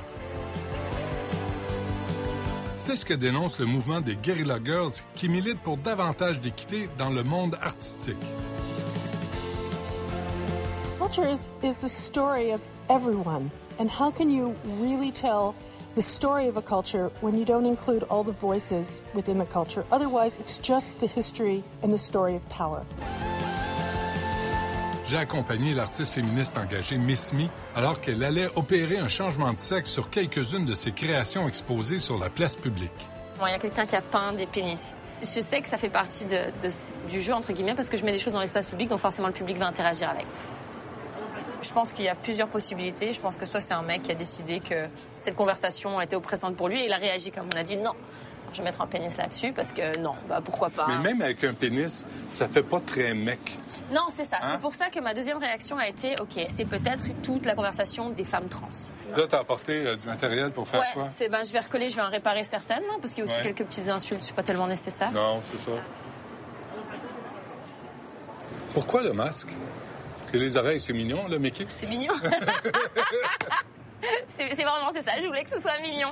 [2.79, 7.11] C'est ce que dénonce le mouvement des Guerrilla Girls qui milite pour davantage d'équité dans
[7.11, 8.17] le monde artistique.
[10.99, 13.51] Culture is, is the story of everyone.
[13.81, 15.57] And how can you really tell
[15.97, 19.85] the story of a culture when you don't include all the voices within the culture?
[19.91, 22.87] Otherwise, it's just the history and the story of power.
[25.09, 29.91] J'ai accompagné l'artiste féministe engagée Miss Me alors qu'elle allait opérer un changement de sexe
[29.91, 32.93] sur quelques-unes de ses créations exposées sur la place publique.
[33.41, 34.95] Il y a quelqu'un qui a peint des pénis.
[35.23, 36.71] Je sais que ça fait partie de, de,
[37.09, 39.29] du jeu, entre guillemets, parce que je mets des choses dans l'espace public, donc forcément
[39.29, 40.27] le public va interagir avec.
[41.63, 43.11] Je pense qu'il y a plusieurs possibilités.
[43.13, 44.89] Je pense que soit c'est un mec qui a décidé que
[45.21, 47.95] cette conversation était oppressante pour lui et il a réagi comme on a dit non
[48.53, 50.87] je vais mettre un pénis là-dessus parce que non, bah pourquoi pas.
[50.89, 53.59] Mais même avec un pénis, ça fait pas très mec.
[53.93, 54.39] Non, c'est ça.
[54.51, 58.11] C'est pour ça que ma deuxième réaction a été, OK, c'est peut-être toute la conversation
[58.11, 58.69] des femmes trans.
[59.17, 61.09] Là, t'as apporté euh, du matériel pour faire ouais, quoi?
[61.11, 63.31] c'est ben, je vais recoller, je vais en réparer certaines, non, parce qu'il y a
[63.31, 63.53] aussi Ouais.
[63.55, 65.13] quelques petites insultes, c'est pas tellement nécessaire.
[65.13, 65.71] Non, c'est ça.
[68.75, 69.51] Pourquoi le masque?
[70.35, 71.65] Et les oreilles, c'est mignon, le Mickey?
[71.69, 72.13] C'est mignon.
[74.27, 75.13] c'est vraiment c'est ça.
[75.21, 76.09] Je voulais que ce soit mignon.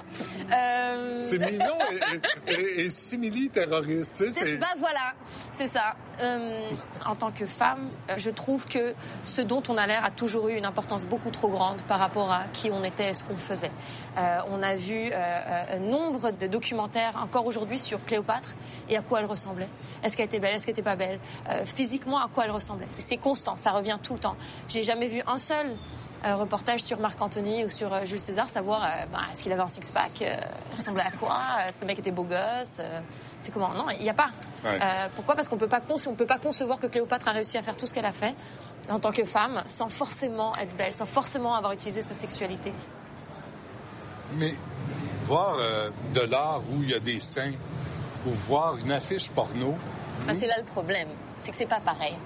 [0.52, 1.78] Euh, C'est mignon
[2.48, 4.56] et, et, et simili-terroriste, tu sais.
[4.56, 5.12] Bah voilà,
[5.52, 5.96] c'est ça.
[6.20, 6.70] Euh,
[7.04, 10.48] en tant que femme, euh, je trouve que ce dont on a l'air a toujours
[10.48, 13.36] eu une importance beaucoup trop grande par rapport à qui on était et ce qu'on
[13.36, 13.70] faisait.
[14.16, 18.54] Euh, on a vu un nombre de documentaires encore aujourd'hui sur Cléopâtre
[18.88, 19.68] et à quoi elle ressemblait.
[20.02, 21.18] Est-ce qu'elle était belle, est-ce qu'elle était pas belle?
[21.64, 22.88] Physiquement, à quoi elle ressemblait?
[22.90, 24.36] C'est constant, ça revient tout le temps.
[24.68, 25.76] J'ai jamais vu un seul
[26.24, 29.62] reportage sur Marc Anthony ou sur euh, Jules César, savoir euh, bah, est-ce qu'il avait
[29.62, 30.36] un six-pack, euh,
[30.72, 33.00] il ressemblait à quoi, est-ce que le mec était beau gosse, euh,
[33.40, 33.70] c'est comment?
[33.74, 34.30] Non, il n'y a pas.
[34.64, 34.78] Ouais.
[34.82, 35.34] Euh, pourquoi?
[35.36, 37.86] Parce qu'on peut pas on peut pas concevoir que Cléopâtre a réussi à faire tout
[37.86, 38.34] ce qu'elle a fait
[38.90, 42.72] en tant que femme sans forcément être belle, sans forcément avoir utilisé sa sexualité.
[44.34, 44.54] Mais
[45.22, 47.52] voir euh, de l'art où il y a des seins
[48.26, 49.76] ou voir une affiche porno,
[50.26, 52.16] Bah, c'est là le problème, c'est que c'est pas pareil.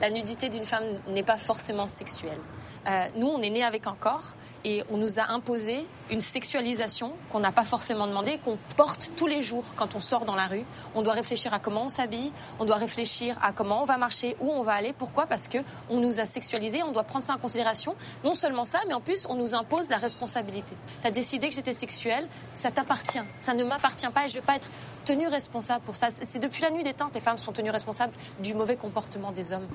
[0.00, 2.38] La nudité d'une femme n'est pas forcément sexuelle.
[2.86, 7.12] Euh, nous, on est né avec un corps et on nous a imposé une sexualisation
[7.30, 10.46] qu'on n'a pas forcément demandé, qu'on porte tous les jours quand on sort dans la
[10.46, 10.64] rue.
[10.94, 14.36] On doit réfléchir à comment on s'habille, on doit réfléchir à comment on va marcher,
[14.40, 14.92] où on va aller.
[14.92, 15.26] Pourquoi?
[15.26, 15.58] Parce que
[15.90, 17.94] on nous a sexualisé, on doit prendre ça en considération.
[18.24, 20.74] Non seulement ça, mais en plus, on nous impose la responsabilité.
[21.02, 23.20] Tu as décidé que j'étais sexuelle, ça t'appartient.
[23.38, 24.70] Ça ne m'appartient pas et je ne vais pas être
[25.04, 26.08] tenue responsable pour ça.
[26.10, 29.32] C'est depuis la nuit des temps que les femmes sont tenues responsables du mauvais comportement
[29.32, 29.68] des hommes.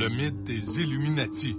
[0.00, 1.54] Le mythe des Illuminati.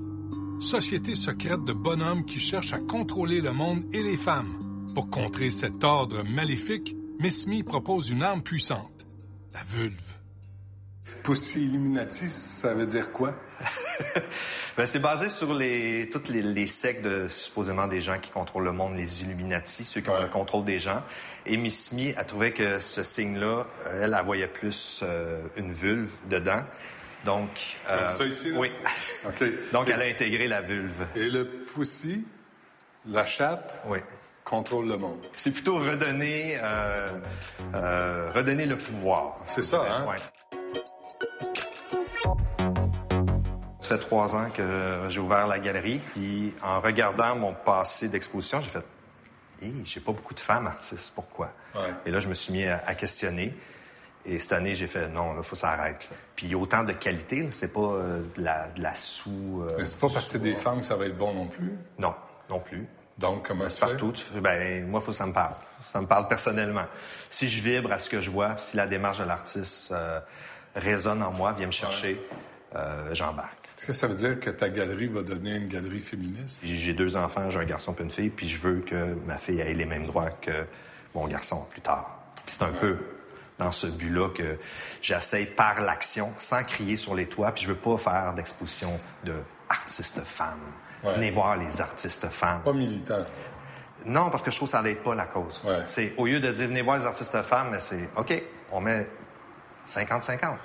[0.60, 4.92] Société secrète de bonhommes qui cherchent à contrôler le monde et les femmes.
[4.96, 9.06] Pour contrer cet ordre maléfique, Miss Me propose une arme puissante,
[9.54, 10.16] la vulve.
[11.24, 13.36] Pussy Illuminati, ça veut dire quoi?
[14.78, 18.64] Ben, c'est basé sur les, toutes les, les sectes de supposément des gens qui contrôlent
[18.64, 20.22] le monde, les Illuminati, ceux qui ont Ouais.
[20.22, 21.04] le contrôle des gens.
[21.46, 26.14] Et Miss Me a trouvé que ce signe-là, elle, elle voyait plus euh, une vulve
[26.30, 26.64] dedans.
[27.26, 28.60] Donc, euh, Comme ça ici, là?
[28.60, 28.72] oui.
[29.72, 31.06] Donc, elle a intégré la vulve.
[31.16, 32.26] Et le pussy,
[33.08, 34.00] la chatte, Oui.
[34.44, 35.24] contrôle le monde.
[35.36, 37.10] C'est plutôt redonner, euh,
[37.76, 39.36] euh, redonner le pouvoir.
[39.46, 40.06] C'est ça, hein?
[40.08, 40.18] Ouais.
[43.80, 46.00] Ça fait trois ans que j'ai ouvert la galerie.
[46.14, 48.86] Puis en regardant mon passé d'exposition, j'ai fait
[49.64, 51.52] Hé, j'ai pas beaucoup de femmes artistes, pourquoi?
[51.76, 51.94] Ouais.
[52.08, 53.54] Et là, je me suis mis à, à questionner.
[54.26, 55.94] Et cette année, j'ai fait non, il faut là.
[56.36, 59.64] Puis il y a autant de qualité, c'est pas euh, de, la, de la sous.
[59.68, 61.48] euh, Mais c'est pas parce que c'est des femmes que ça va être bon non
[61.48, 61.74] plus?
[61.98, 62.14] Non,
[62.50, 62.86] non plus.
[63.18, 63.94] Donc, comment ça fait?
[63.94, 65.56] Partout, tu fais, ben, moi, faut que ça me parle.
[65.84, 66.86] Ça me parle personnellement.
[67.30, 70.20] Si je vibre à ce que je vois, si la démarche de l'artiste euh,
[70.76, 72.20] résonne en moi, vient me chercher,
[72.76, 73.70] euh, j'embarque.
[73.78, 76.62] Est-ce que ça veut dire que ta galerie va devenir une galerie féministe?
[76.64, 79.60] J'ai deux enfants, j'ai un garçon et une fille, puis je veux que ma fille
[79.60, 80.52] ait les mêmes droits que
[81.16, 82.20] mon garçon plus tard.
[82.46, 82.98] C'est un peu
[83.62, 84.58] dans ce but-là que
[85.02, 89.36] j'essaye par l'action, sans crier sur les toits, puis je veux pas faire d'exposition de
[89.70, 90.60] artistes femmes.
[91.04, 91.14] Ouais.
[91.14, 92.62] Venez voir les artistes femmes.
[92.64, 93.24] Pas militant.
[94.06, 95.62] Non, parce que je trouve que ça n'aide pas la cause.
[95.64, 95.84] Ouais.
[95.86, 99.08] C'est au lieu de dire venez voir les artistes femmes, mais c'est OK, on met
[99.88, 100.56] 50-50.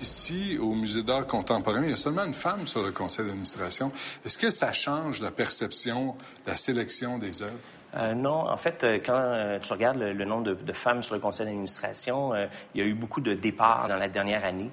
[0.00, 3.92] Ici, au Musée d'art contemporain, il y a seulement une femme sur le conseil d'administration.
[4.24, 7.58] Est-ce que ça change la perception, la sélection des œuvres?
[7.96, 11.02] Euh, non, en fait, euh, quand euh, tu regardes le, le nombre de, de femmes
[11.02, 14.44] sur le conseil d'administration, euh, il y a eu beaucoup de départs dans la dernière
[14.44, 14.70] année.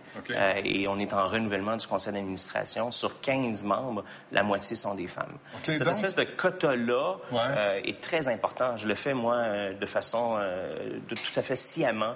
[0.64, 2.92] Et on est en renouvellement du conseil d'administration.
[2.92, 5.38] Sur 15 membres, la moitié sont des femmes.
[5.64, 7.82] Cette donc- espèce de quota-là Ouais.
[7.86, 8.78] est très important.
[8.78, 12.14] Je le fais, moi, de façon de tout à fait sciemment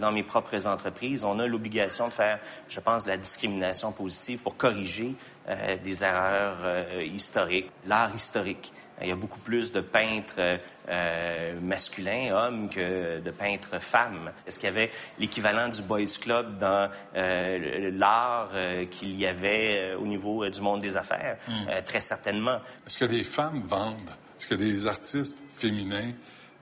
[0.00, 1.24] dans mes propres entreprises.
[1.24, 5.14] On a l'obligation de faire, je pense, la discrimination positive pour corriger
[5.82, 6.56] des erreurs
[7.12, 8.72] historiques, l'art historique.
[9.02, 14.32] Il y a beaucoup plus de peintres euh, euh, masculins, hommes, que de peintres femmes.
[14.46, 19.94] Est-ce qu'il y avait l'équivalent du Boys Club dans euh, l'art euh, qu'il y avait
[19.94, 21.36] au niveau du monde des affaires?
[21.48, 22.58] Euh, très certainement.
[22.86, 24.10] Est-ce que des femmes vendent?
[24.38, 26.12] Est-ce que des artistes féminins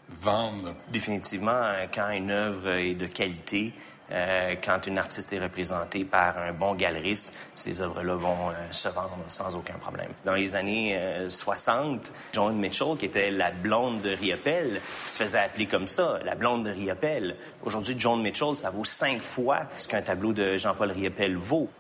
[0.09, 0.75] vendent?
[0.89, 3.73] Définitivement, quand une œuvre est de qualité,
[4.13, 8.89] euh, quand une artiste est représentée par un bon galeriste, ces œuvres-là vont euh, se
[8.89, 10.11] vendre sans aucun problème.
[10.25, 15.39] Dans les années euh, 60, Joan Mitchell, qui était la blonde de Riopelle, se faisait
[15.39, 17.37] appeler comme ça, la blonde de Riopelle.
[17.63, 21.71] Aujourd'hui, Joan Mitchell, ça vaut cinq fois ce qu'un tableau de Jean-Paul Riopelle vaut.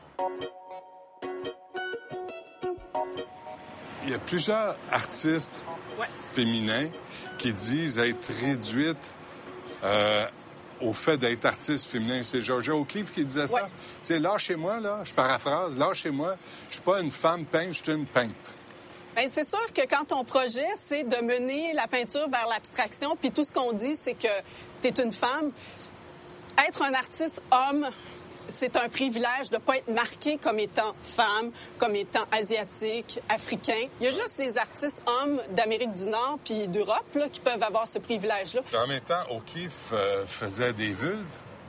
[4.05, 5.55] Il y a plusieurs artistes
[6.33, 6.89] féminins
[7.39, 9.13] qui disent être réduites
[9.83, 10.27] euh,
[10.81, 12.23] au fait d'être artiste féminin.
[12.23, 13.55] C'est Georgia O'Keeffe qui disait ça.
[13.55, 13.69] Ouais.
[14.03, 16.37] Tu sais, lâchez-moi, là, je paraphrase, lâchez-moi,
[16.69, 18.55] je suis pas une femme peintre, je suis une peintre.
[19.17, 23.31] Bien, c'est sûr que quand ton projet, c'est de mener la peinture vers l'abstraction, puis
[23.31, 24.29] tout ce qu'on dit, c'est que
[24.83, 25.53] tu es une femme,
[26.67, 27.87] être un artiste homme,
[28.49, 33.89] c'est un privilège de ne pas être marqué comme étant femme, comme étant asiatique, africain.
[34.01, 37.63] Il y a juste les artistes hommes d'Amérique du Nord puis d'Europe là, qui peuvent
[37.63, 38.61] avoir ce privilège-là.
[38.83, 41.25] En même temps, O'Keeffe euh, faisait des vulves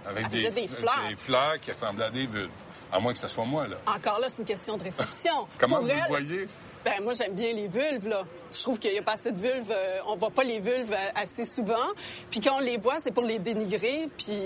[0.05, 1.07] avec Elle faisait des fleurs.
[1.09, 2.49] des fleurs qui ressemblaient à des vulves.
[2.91, 3.77] À moins que ce soit moi, là.
[3.87, 5.47] Encore là, c'est une question de réception.
[5.57, 6.45] Comment Pour vous le elle, voyez?
[6.85, 8.21] Ben, moi, j'aime bien les vulves, là.
[8.55, 9.71] Je trouve qu'il n'y a pas assez de vulves.
[9.71, 11.87] euh, on voit pas les vulves euh, assez souvent.
[12.29, 14.37] Puis quand on les voit, c'est pour les dénigrer, puis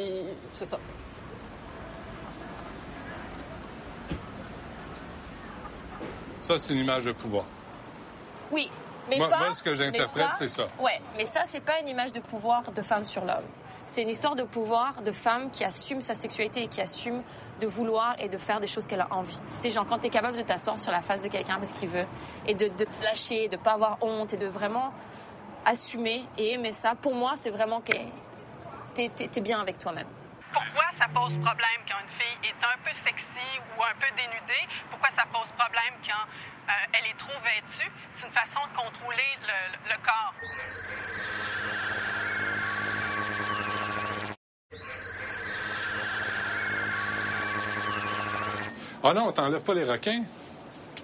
[0.54, 0.80] c'est ça.
[6.50, 7.46] Ça, c'est une image de pouvoir.
[8.52, 8.72] Oui,
[9.08, 9.38] mais Moi- pas...
[9.38, 10.66] moi, ce que j'interprète, c'est ça.
[10.80, 13.46] Ouais, mais ça, c'est pas une image de pouvoir de femme sur l'homme.
[13.86, 17.22] C'est une histoire de pouvoir de femme qui assume sa sexualité et qui assume
[17.62, 19.40] de vouloir et de faire des choses qu'elle a envie.
[19.58, 21.88] C'est genre quand tu es capable de t'asseoir sur la face de quelqu'un parce qu'il
[21.88, 22.06] veut
[22.48, 24.92] et de, de te lâcher, de pas avoir honte et de vraiment
[25.68, 27.96] assumer et aimer ça, pour moi, c'est vraiment que
[28.96, 30.08] t'es es, bien avec toi-même.
[30.54, 34.68] Pourquoi ça pose problème quand une fille est un peu sexy ou un peu dénudée?
[34.90, 36.26] Pourquoi ça pose problème quand
[36.70, 37.92] euh, elle est trop vêtue?
[38.18, 40.34] C'est une façon de contrôler le, le corps.
[49.04, 50.24] Ah non, t'enlèves pas les requins?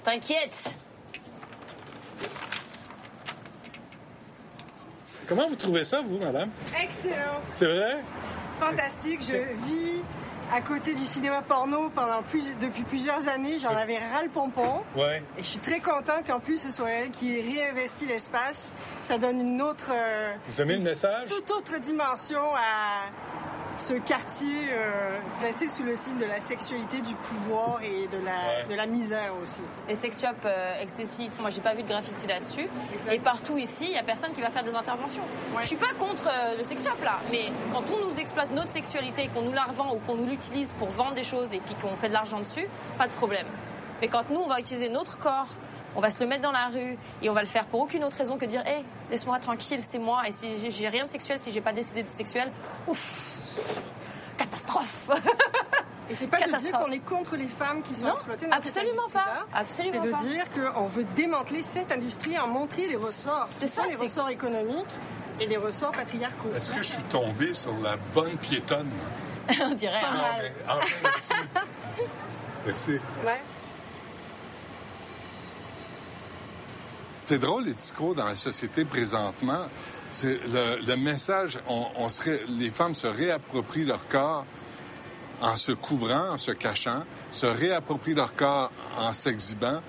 [0.04, 0.76] T'inquiète,
[5.28, 6.52] Comment vous trouvez ça, vous, madame?
[6.80, 8.04] Excellent, C'est vrai?
[8.60, 9.22] Fantastique.
[9.22, 9.38] Je
[9.68, 10.02] vis
[10.54, 13.58] à côté du cinéma porno pendant plus, depuis plusieurs années.
[13.60, 14.82] J'en avais ras le pompon.
[14.96, 15.24] Ouais.
[15.38, 18.74] Et je suis très contente qu'en plus ce soit elle qui ait réinvesti l'espace.
[19.02, 21.30] Ça donne une autre, euh, Vous aimez le message?
[21.30, 23.10] toute autre dimension à
[23.78, 28.32] ce quartier euh, placé sous le signe de la sexualité, du pouvoir et de la,
[28.32, 28.66] Ouais.
[28.72, 29.62] de la misère aussi.
[29.88, 32.68] les sex shops euh, ecstasy, moi j'ai pas vu de graffiti là-dessus.
[33.12, 35.24] Et partout ici, il y a personne qui va faire des interventions.
[35.62, 38.72] Je suis pas contre euh, le sex shop là, mais quand on nous exploite notre
[38.72, 41.76] sexualité, qu'on nous la revend ou qu'on nous l'utilise pour vendre des choses et puis
[41.76, 43.46] qu'on fait de l'argent dessus, pas de problème.
[44.02, 45.48] Mais quand nous on va utiliser notre corps,
[45.96, 48.04] on va se le mettre dans la rue et on va le faire pour aucune
[48.04, 50.28] autre raison que dire, hé, laisse-moi tranquille, c'est moi.
[50.28, 52.52] Et si j'ai- rien de sexuel, si j'ai pas décidé de sexuel,
[52.88, 53.38] ouf,
[54.38, 55.10] catastrophe.
[56.08, 58.56] Et c'est pas de dire qu'on est contre les femmes qui sont Non, exploitées dans
[58.56, 59.20] absolument cette pas.
[59.22, 59.60] industrie-là.
[59.60, 60.62] Absolument C'est de pas.
[60.62, 63.48] dire qu'on veut démanteler cette industrie, en montrer les ressorts.
[63.56, 64.86] C'est Ce sont ça, les ressorts économiques
[65.40, 66.52] et les ressorts patriarcaux.
[66.56, 68.88] Est-ce que je suis tombé sur la bonne piétonne?
[69.64, 69.96] on dirait.
[69.96, 70.14] hein.
[70.16, 71.30] Ah, mais- ah, merci.
[72.68, 72.92] merci.
[73.26, 73.42] Ouais.
[77.26, 79.66] C'est drôle les discours dans la société présentement.
[80.12, 82.08] C'est le, message, on, on
[82.50, 84.46] les femmes se réapproprient leur corps
[85.42, 89.82] en se couvrant, en se cachant, se réapproprient leur corps en s'exhibant.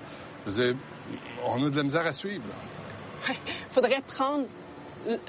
[1.45, 2.43] On a de la misère à suivre.
[3.27, 3.33] là.
[3.69, 4.45] faudrait prendre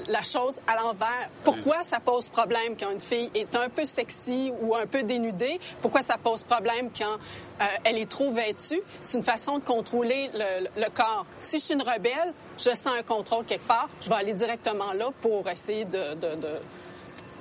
[0.07, 1.29] la chose à l'envers.
[1.43, 5.59] Pourquoi ça pose problème quand une fille est un peu sexy ou un peu dénudée?
[5.81, 7.13] Pourquoi ça pose problème quand
[7.61, 8.81] euh, elle est trop vêtue?
[9.01, 11.25] C'est une façon de contrôler le, corps.
[11.39, 14.93] Si je suis une rebelle, je sens un contrôle quelque part, je vais aller directement
[14.93, 16.29] là pour essayer de, de,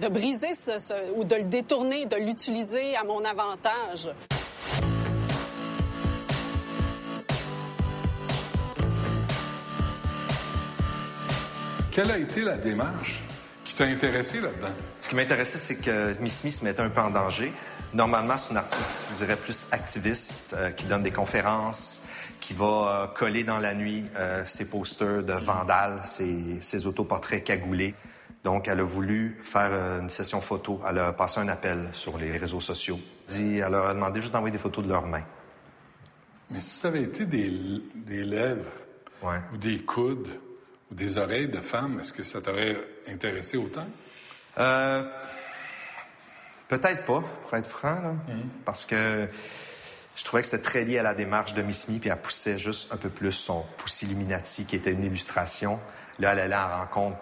[0.00, 4.08] de, briser ce- ou de le détourner, de l'utiliser à mon avantage.
[11.98, 13.24] Quelle a été la démarche
[13.64, 14.72] qui t'a intéressé là-dedans?
[15.00, 17.52] Ce qui m'intéressait, c'est que Miss Smith mettait un peu en danger.
[17.92, 22.02] Normalement, c'est une artiste, je dirais, plus activiste, euh, qui donne des conférences,
[22.38, 27.42] qui va euh, coller dans la nuit euh, ses posters de vandales, ses, ses autoportraits
[27.42, 27.96] cagoulés.
[28.44, 30.80] Donc, elle a voulu faire une session photo.
[30.88, 33.00] Elle a passé un appel sur les réseaux sociaux.
[33.28, 35.24] Elle leur a demandé juste d'envoyer des photos de leurs mains.
[36.52, 37.50] Mais si ça avait été des,
[37.96, 38.70] des lèvres
[39.20, 39.40] Ouais.
[39.52, 40.28] ou des coudes
[40.90, 43.86] ou des oreilles de femmes, est-ce que ça t'aurait intéressé autant?
[44.58, 45.02] Euh,
[46.68, 48.12] Peut-être pas, pour être franc, là,
[48.66, 49.26] parce que
[50.14, 52.58] je trouvais que c'était très lié à la démarche de Miss Me, puis elle poussait
[52.58, 55.80] juste un peu plus son Pussy Illuminati, qui était une illustration.
[56.18, 57.16] Là, elle allait à la rencontre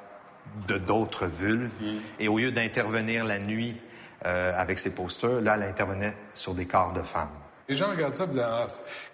[0.66, 1.72] de d'autres vulves,
[2.18, 3.76] et au lieu d'intervenir la nuit
[4.24, 7.30] euh, avec ses posters, là, elle intervenait sur des corps de femmes.
[7.68, 8.66] Les gens regardent ça et disent ah,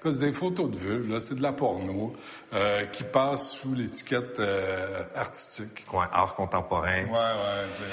[0.05, 2.13] c'est des photos de vulve, là, c'est de la porno
[2.53, 5.85] euh, qui passe sous l'étiquette euh, artistique.
[5.93, 7.05] Ouais, art contemporain.
[7.05, 7.87] Ouais, ouais.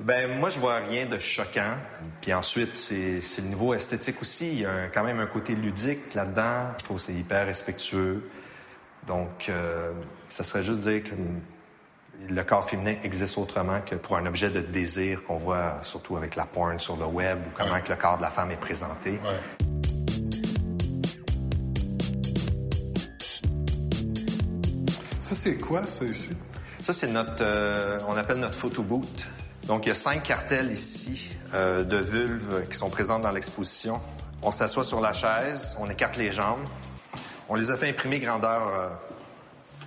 [0.00, 1.74] Ben moi je vois rien de choquant.
[2.20, 4.48] Puis ensuite c'est c'est le niveau esthétique aussi.
[4.52, 6.68] Il y a un- quand même un côté ludique là-dedans.
[6.78, 8.30] Je trouve que c'est hyper respectueux.
[9.08, 9.90] Donc euh,
[10.28, 11.10] ça serait juste dire que
[12.32, 16.36] le corps féminin existe autrement que pour un objet de désir qu'on voit surtout avec
[16.36, 17.82] la porn sur le web ou comment Ouais.
[17.82, 19.12] que le corps de la femme est présenté.
[19.12, 19.68] Ouais.
[25.28, 26.30] Ça, c'est quoi, ça, ici?
[26.82, 29.26] Ça, c'est notre, euh, on appelle notre photo boot.
[29.64, 34.00] Donc, il y a cinq cartels ici euh, de vulves qui sont présentes dans l'exposition.
[34.42, 36.64] On s'assoit sur la chaise, on écarte les jambes.
[37.50, 38.88] On les a fait imprimer grandeur euh,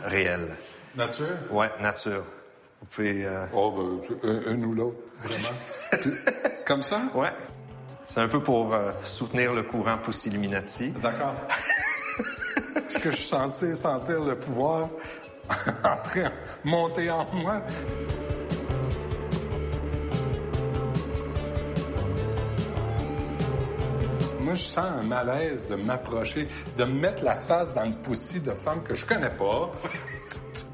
[0.07, 0.47] réelle.
[0.95, 1.25] Nature?
[1.49, 2.23] Ouais, nature.
[2.81, 3.25] Vous pouvez.
[3.25, 6.13] euh, Oh, ben, un, un ou l'autre, vraiment.
[6.67, 7.01] Comme ça?
[7.15, 7.31] Ouais.
[8.05, 10.89] C'est un peu pour euh, soutenir le courant Pussy Illuminati.
[10.89, 11.33] D'accord.
[12.75, 14.89] Est-ce que je suis censé sentir le pouvoir
[15.83, 17.61] en- monter en moi?
[24.39, 28.39] Moi, je sens un malaise de m'approcher, de me mettre la face dans le poussi
[28.39, 29.71] de femmes que je connais pas.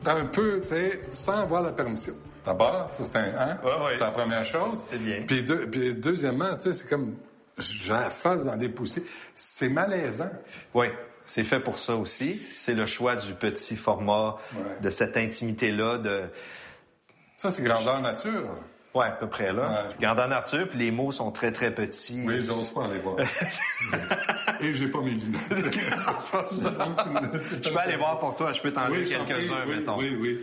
[0.06, 2.14] Un peu, tu sais, sans avoir la permission.
[2.46, 3.58] D'abord, ça, c'est un, hein?
[3.62, 4.82] Ouais, la première chose.
[4.90, 5.24] C'est bien.
[5.28, 7.16] Puis, deux- puis deuxièmement, tu sais, c'est comme,
[7.58, 9.04] j'ai la face dans des poussées.
[9.36, 10.30] C'est malaisant.
[10.74, 10.88] Oui,
[11.28, 12.42] c'est fait pour ça aussi.
[12.52, 14.62] C'est le choix du petit format, Ouais.
[14.82, 16.22] de cette intimité-là, de.
[17.38, 18.50] Ça, c'est grandeur nature.
[18.96, 19.70] Ouais, à peu près là.
[19.70, 19.78] Ouais.
[20.02, 22.24] Grandeur nature, puis les mots sont très, très petits.
[22.26, 23.18] Oui, j'ose pas aller voir.
[24.62, 25.42] Et j'ai pas mes lunettes.
[25.52, 25.60] Je
[27.70, 29.98] peux aller voir pour toi, je peux t'en Oui, lire j'en prie, quelques-uns, oui, mettons.
[30.00, 30.40] Oui, oui.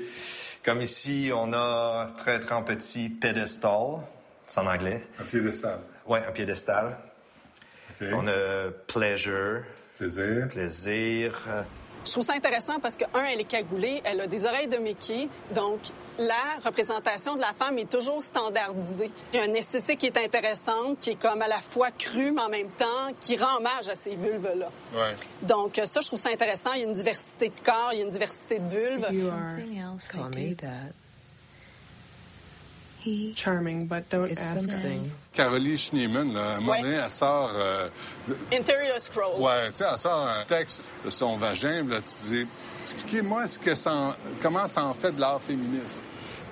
[0.64, 3.98] Comme ici, on a très, très en petit pedestal.
[4.46, 5.04] C'est en anglais.
[5.20, 5.78] Un piédestal.
[6.06, 6.96] Ouais, un piédestal.
[8.12, 9.62] On a pleasure,
[9.98, 10.48] Plaisir.
[10.48, 11.32] plaisir.
[12.04, 14.76] Je trouve ça intéressant parce que, un, elle est cagoulée, elle a des oreilles de
[14.76, 15.80] Mickey, donc
[16.18, 19.10] la représentation de la femme est toujours standardisée.
[19.32, 22.32] Il y a une esthétique qui est intéressante, qui est comme à la fois crue,
[22.32, 24.68] mais en même temps, qui rend hommage à ces vulves-là.
[24.94, 25.14] Ouais.
[25.42, 26.72] Donc, ça, je trouve ça intéressant.
[26.74, 29.06] Il y a une diversité de corps, il y a une diversité de vulves.
[29.10, 30.92] You are call me that.
[33.04, 35.12] He Charming, but don't ask something.
[35.34, 37.50] Caroline Schneemann, là, à un moment donné, elle sort...
[37.54, 37.88] euh,
[38.52, 39.40] Interior scroll.
[39.40, 42.46] ouais, tu sais, elle sort un texte de son vagin, là, tu dis...
[42.82, 46.00] Expliquez-moi ce que ça en- comment ça en fait de l'art féministe.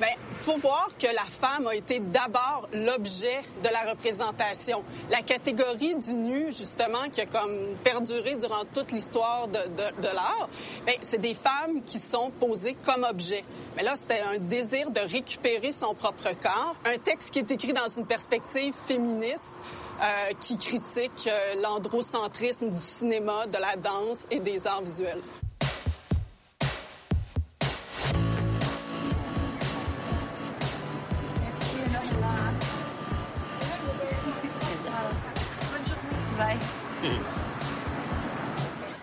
[0.02, 4.82] Bien, faut voir que la femme a été d'abord l'objet de la représentation.
[5.12, 10.08] La catégorie du nu, justement, qui a comme perduré durant toute l'histoire de, de- de
[10.12, 10.48] l'art,
[10.84, 13.44] bien, c'est des femmes qui sont posées comme objet.
[13.76, 16.74] Mais là, c'était un désir de récupérer son propre corps.
[16.84, 19.52] Un texte qui est écrit dans une perspective féministe.
[20.02, 25.20] euh, qui critique euh, l'androcentrisme du cinéma, de la danse et des arts visuels.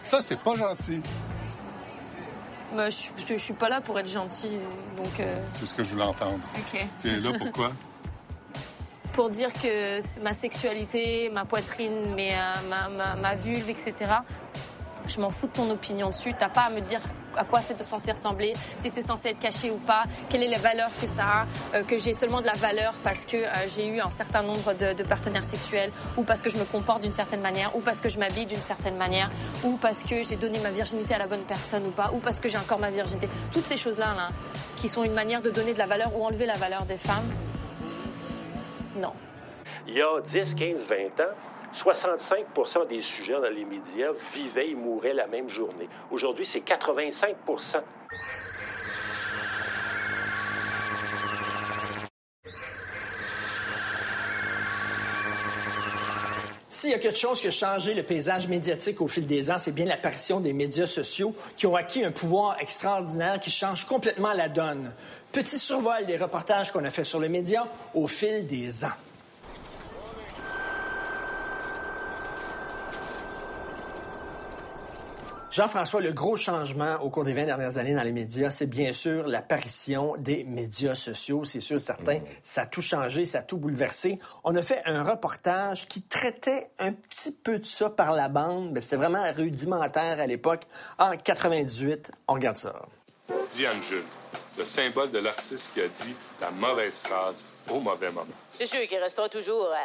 [0.10, 1.02] Ça, c'est pas gentil.
[2.76, 4.58] Bah, je, suis- je suis pas là pour être gentille,
[4.98, 6.40] donc euh, C'est ce que je voulais entendre.
[6.56, 6.84] Ok.
[7.00, 7.72] Tu es là pourquoi?
[9.14, 12.36] pour dire que ma sexualité, ma poitrine, mes, euh,
[12.70, 13.94] ma, ma, ma vulve, etc.
[15.08, 16.34] Je m'en fous de ton opinion dessus.
[16.38, 17.02] T'as pas à me dire
[17.38, 20.58] à quoi c'est censé ressembler, si c'est censé être caché ou pas, quelle est la
[20.58, 23.88] valeur que ça a, euh, que j'ai seulement de la valeur parce que euh, j'ai
[23.88, 27.42] eu un certain nombre de, partenaires sexuels, ou parce que je me comporte d'une certaine
[27.42, 29.32] manière, ou parce que je m'habille d'une certaine manière,
[29.64, 32.40] ou parce que j'ai donné ma virginité à la bonne personne ou pas, ou parce
[32.40, 33.30] que j'ai encore ma virginité.
[33.52, 34.30] Toutes ces choses-là, là,
[34.76, 37.32] qui sont une manière de donner de la valeur ou enlever la valeur des femmes,
[38.98, 39.14] non.
[39.88, 41.36] Il y a 10, 15, 20 ans,
[41.76, 45.88] 65% des sujets dans les médias vivaient et mouraient la même journée.
[46.12, 47.82] Aujourd'hui, c'est 85%.
[56.80, 59.60] S'il y a quelque chose qui a changé le paysage médiatique au fil des ans,
[59.60, 64.32] c'est bien l'apparition des médias sociaux qui ont acquis un pouvoir extraordinaire qui change complètement
[64.32, 64.94] la donne.
[65.34, 68.96] Petit survol des reportages qu'on a fait sur les médias au fil des ans.
[75.60, 78.94] Jean-François, le gros changement au cours des 20 dernières années dans les médias, c'est bien
[78.94, 81.44] sûr l'apparition des médias sociaux.
[81.44, 84.20] C'est sûr, certain, ça a tout changé, ça a tout bouleversé.
[84.46, 88.72] On a fait un reportage qui traitait un petit peu de ça par la bande,
[88.72, 90.62] mais c'était vraiment rudimentaire à l'époque.
[90.98, 92.74] En 98, on regarde ça.
[93.54, 94.06] Diane Jules,
[94.58, 97.36] le symbole de l'artiste qui a dit la mauvaise phrase
[97.70, 98.32] au mauvais moment.
[98.58, 99.76] C'est sûr qu'il restera toujours euh,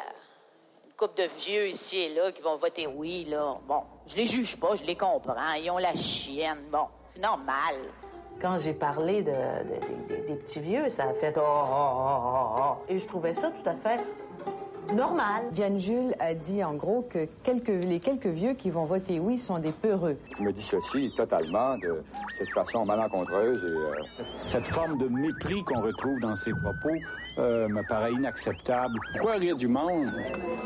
[0.97, 3.57] couple de vieux ici et là qui vont voter oui, là.
[3.67, 5.35] Bon, je les juge pas, je les comprends.
[5.63, 6.59] Ils ont la chienne.
[6.71, 7.77] Bon, c'est normal.
[8.41, 12.19] Quand j'ai parlé de, de- de- des petits vieux, ça a fait oh, oh, oh,
[12.25, 12.85] oh, oh.
[12.89, 14.01] Et je trouvais ça tout à fait
[14.93, 15.45] normal.
[15.53, 19.39] Diane Jules a dit en gros que quelques, les quelques vieux qui vont voter oui
[19.39, 20.19] sont des peureux.
[20.37, 22.03] Je me dissocie totalement de
[22.39, 23.95] cette façon malencontreuse et euh,
[24.45, 26.95] cette forme de mépris qu'on retrouve dans ses propos
[27.39, 28.99] euh, me paraît inacceptable.
[29.13, 30.13] Pourquoi rire du monde?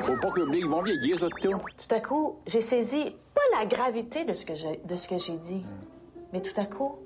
[0.05, 1.37] Faut pas que l'oublier, ils vont vieillir, les autres.
[1.41, 5.19] Tout à coup, j'ai saisi pas la gravité de ce que j'ai, de ce que
[5.19, 5.65] j'ai dit,
[6.33, 6.97] mais tout à coup,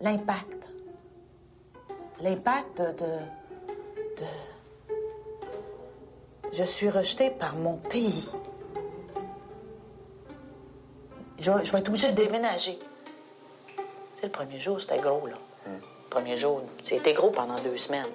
[0.00, 0.68] l'impact.
[2.20, 3.18] L'impact de, de,
[4.20, 4.26] de-
[6.52, 8.28] Je suis rejetée par mon pays.
[11.40, 12.78] Je, vais- je vais être obligée de déménager.
[14.20, 15.36] C'est le premier jour, c'était gros, là.
[15.66, 15.80] Le
[16.10, 18.06] premier jour, c'était gros pendant deux semaines.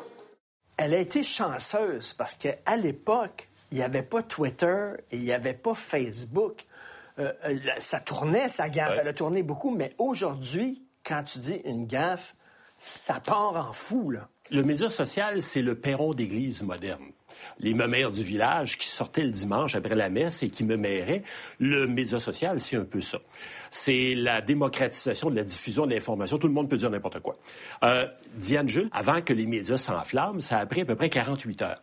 [0.82, 5.34] Elle a été chanceuse parce qu'à l'époque, il n'y avait pas Twitter et il n'y
[5.34, 6.66] avait pas Facebook.
[7.20, 8.98] Euh, euh, ça tournait, sa gaffe.
[9.00, 12.34] Elle a tourné beaucoup, mais aujourd'hui, quand tu dis une gaffe,
[12.80, 14.30] ça part en fou, là.
[14.52, 17.12] Le média social, c'est le perron d'église moderne.
[17.60, 21.24] Les mamères du village qui sortaient le dimanche après la messe et qui me maieraient,
[21.60, 23.20] le média social, c'est un peu ça.
[23.72, 26.38] C'est la démocratisation de la diffusion de l'information.
[26.38, 27.38] Tout le monde peut dire n'importe quoi.
[27.84, 31.62] Euh, Diane Jules, avant que les médias s'enflamment, ça a pris à peu près 48
[31.62, 31.82] heures.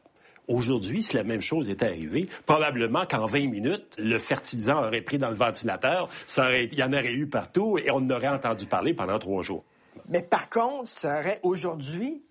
[0.49, 5.19] Aujourd'hui, si la même chose était arrivée, probablement qu'en 20 minutes, le fertilisant aurait pris
[5.19, 8.67] dans le ventilateur, ça aurait- il y en aurait eu partout et on aurait entendu
[8.67, 9.65] parler pendant trois jours.
[10.09, 12.23] Mais par contre, ça aurait aujourd'hui,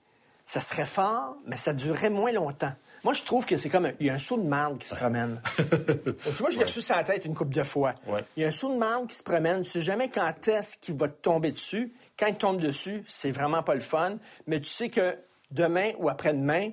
[0.45, 2.71] ça serait fort, mais ça durerait moins longtemps.
[3.05, 4.87] Moi, je trouve que c'est comme un, il y a un saut de marde qui
[4.87, 5.39] se promène.
[5.57, 7.93] tu vois, je l'ai reçu sur la tête une couple de fois.
[8.35, 9.61] Il y a un saut de marde qui se promène.
[9.61, 11.93] Tu sais jamais quand est-ce qu'il va te tomber dessus.
[12.17, 14.17] Quand il tombe dessus, c'est vraiment pas le fun.
[14.47, 15.15] Mais tu sais que
[15.51, 16.71] demain ou après-demain,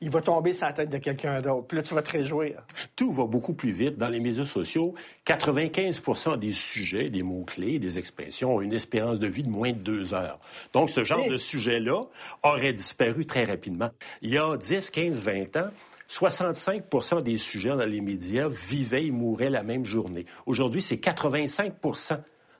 [0.00, 1.66] il va tomber sur la tête de quelqu'un d'autre.
[1.66, 2.62] Puis là, tu vas te réjouir.
[2.96, 3.96] Tout va beaucoup plus vite.
[3.96, 4.94] Dans les médias sociaux,
[5.26, 9.78] 95% des sujets, des mots-clés, des expressions ont une espérance de vie de moins de
[9.78, 10.38] deux heures.
[10.74, 12.02] Donc, ce genre de sujet-là
[12.42, 13.90] aurait disparu très rapidement.
[14.20, 15.70] Il y a 10, 15, 20 ans,
[16.10, 20.26] 65% des sujets dans les médias vivaient et mouraient la même journée.
[20.44, 21.72] Aujourd'hui, c'est 85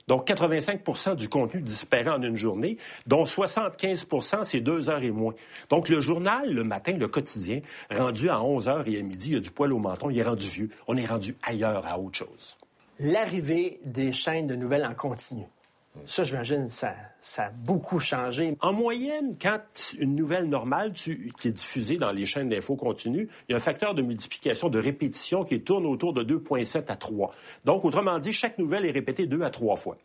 [0.07, 5.35] donc, 85% du contenu disparaît en une journée, dont 75% c'est deux heures et moins.
[5.69, 9.35] Donc, le journal, le matin, le quotidien, rendu à 11 heures et à midi, il
[9.35, 10.71] y a du poil au menton, il est rendu vieux.
[10.87, 12.57] On est rendu ailleurs à autre chose.
[13.01, 15.43] L'arrivée des chaînes de nouvelles en continu.
[16.05, 18.57] Ça, j'imagine, ça, ça a beaucoup changé.
[18.61, 23.53] En moyenne, quand une nouvelle normale qui est diffusée dans les chaînes d'infos continues, il
[23.53, 27.35] y a un facteur de multiplication, de répétition qui tourne autour de 2,7 à 3.
[27.65, 29.97] Donc, autrement dit, chaque nouvelle est répétée deux à trois fois.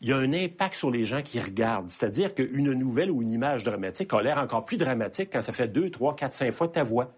[0.00, 1.88] Il y a un impact sur les gens qui regardent.
[1.88, 5.68] C'est-à-dire qu'une nouvelle ou une image dramatique a l'air encore plus dramatique quand ça fait
[5.68, 7.12] deux, trois, quatre, cinq fois ta voix.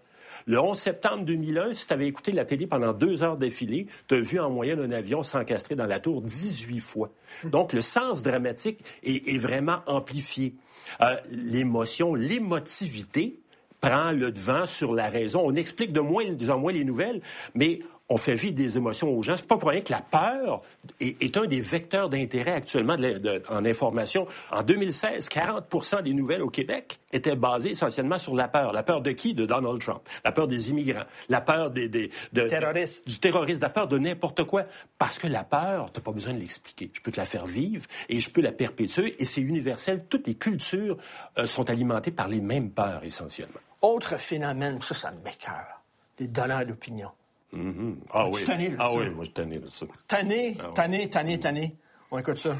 [0.47, 4.15] Le 11 septembre 2001, si tu avais écouté la télé pendant deux heures d'affilée, tu
[4.15, 7.11] as vu en moyenne un avion s'encastrer dans la tour 18 fois.
[7.45, 10.53] Donc, le sens dramatique est, est vraiment amplifié.
[11.01, 13.39] Euh, L'émotion, l'émotivité
[13.81, 15.41] prend le devant sur la raison.
[15.43, 17.21] On explique de moins en moins les nouvelles,
[17.55, 19.35] mais on fait vivre des émotions aux gens.
[19.35, 20.61] C'est pas pour rien que la peur
[20.99, 24.27] est, est un des vecteurs d'intérêt actuellement de la- de- en information.
[24.51, 28.73] En 2016, 40% des nouvelles au Québec étaient basées essentiellement sur la peur.
[28.73, 29.33] La peur de qui?
[29.33, 30.01] De Donald Trump.
[30.23, 31.05] La peur des immigrants.
[31.29, 33.07] La peur des, des- de- Terroristes.
[33.07, 33.61] du terrorisme.
[33.63, 34.65] La peur de n'importe quoi.
[34.99, 36.91] Parce que la peur, t'as pas besoin de l'expliquer.
[36.93, 40.05] Je peux te la faire vivre et je peux la perpétuer et c'est universel.
[40.07, 40.97] Toutes les cultures
[41.39, 43.59] euh, sont alimentées par les mêmes peurs essentiellement.
[43.81, 45.81] Autre phénomène, ça, ça m'écœure.
[46.19, 47.09] Les donneurs d'opinion.
[47.55, 47.97] Mhm.
[48.11, 48.43] Ah Es-tu oui.
[48.45, 48.93] tanné de ah ça?
[48.95, 49.85] oui, moi je suis tanné de ça.
[50.07, 51.75] Tanné, Ah tanné, tanné, tanné.
[52.11, 52.55] On écoute ça.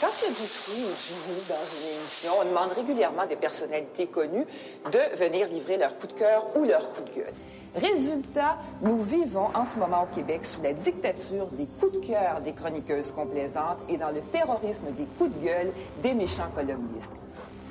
[0.00, 3.22] Quand il y a du trou ou du mou dans une émission, on demande régulièrement
[3.22, 4.44] à des personnalités connues
[4.92, 7.32] de venir livrer leur coup de cœur ou leur coup de gueule.
[7.74, 12.40] Résultat, nous vivons en ce moment au Québec sous la dictature des coups de cœur
[12.42, 15.72] des chroniqueuses complaisantes et dans le terrorisme des coups de gueule
[16.02, 17.12] des méchants columnistes.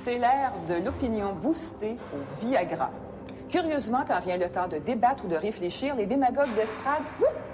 [0.03, 2.89] C'est l'ère de l'opinion boostée au Viagra.
[3.56, 7.03] Curieusement, quand vient le temps de débattre ou de réfléchir, les démagogues d'estrade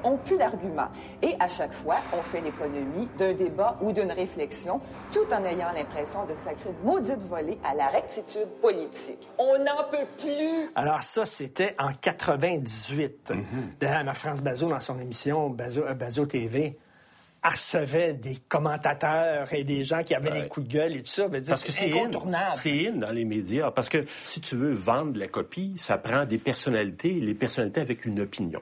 [0.03, 0.87] ont plus d'arguments.
[1.21, 4.81] Et à chaque fois, on fait l'économie d'un débat ou d'une réflexion,
[5.11, 9.29] tout en ayant l'impression de sacrer une maudite volée à la rectitude politique.
[9.37, 10.71] On n'en peut plus!
[10.73, 13.33] Alors ça, c'était en 98.
[13.79, 16.79] D'ailleurs, France Bazot, dans son émission Bazot, euh, Bazot TV,
[17.49, 21.27] recevait des commentateurs et des gens qui avaient des coups de gueule et tout ça.
[21.27, 21.95] Ben, Parce que c'est in.
[21.95, 22.55] incontournable.
[22.55, 23.71] C'est in dans les médias.
[23.71, 28.05] Parce que si tu veux vendre la copie, ça prend des personnalités, les personnalités avec
[28.05, 28.61] une opinion.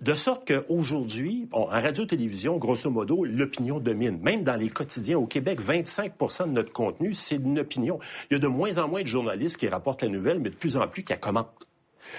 [0.00, 4.18] De sorte qu'aujourd'hui, bon, en radio-télévision, grosso modo, l'opinion domine.
[4.22, 7.98] Même dans les quotidiens au Québec, 25% de notre contenu, c'est une opinion.
[8.30, 10.54] Il y a de moins en moins de journalistes qui rapportent la nouvelle, mais de
[10.54, 11.66] plus en plus qui la commentent.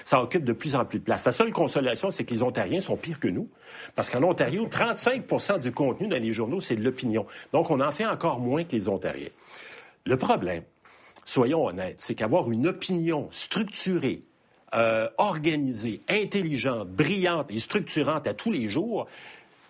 [0.04, 1.24] Ça occupe de plus en plus de place.
[1.24, 3.48] La seule consolation, c'est que les Ontariens sont pires que nous.
[3.94, 7.26] Parce qu'en Ontario, 35% du contenu dans les journaux, c'est de l'opinion.
[7.52, 9.30] Donc, on en fait encore moins que les Ontariens.
[10.04, 10.64] Le problème,
[11.24, 14.22] soyons honnêtes, c'est qu'avoir une opinion structurée,
[14.74, 19.06] euh, organisée, intelligente, brillante et structurante à tous les jours,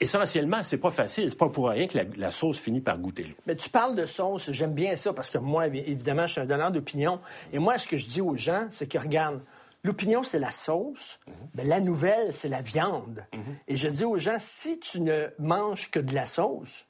[0.02, 1.30] essentiellement, c'est pas facile.
[1.30, 3.34] C'est pas pour rien que la, sauce finit par goûter.
[3.46, 6.46] Mais tu parles de sauce, j'aime bien ça parce que moi, évidemment, je suis un
[6.46, 7.20] donneur d'opinion.
[7.52, 9.40] Et moi, ce que je dis aux gens, c'est que regarde,
[9.84, 11.18] l'opinion, c'est la sauce,
[11.54, 13.24] mais la nouvelle, c'est la viande.
[13.68, 16.86] Et je dis aux gens, si tu ne manges que de la sauce,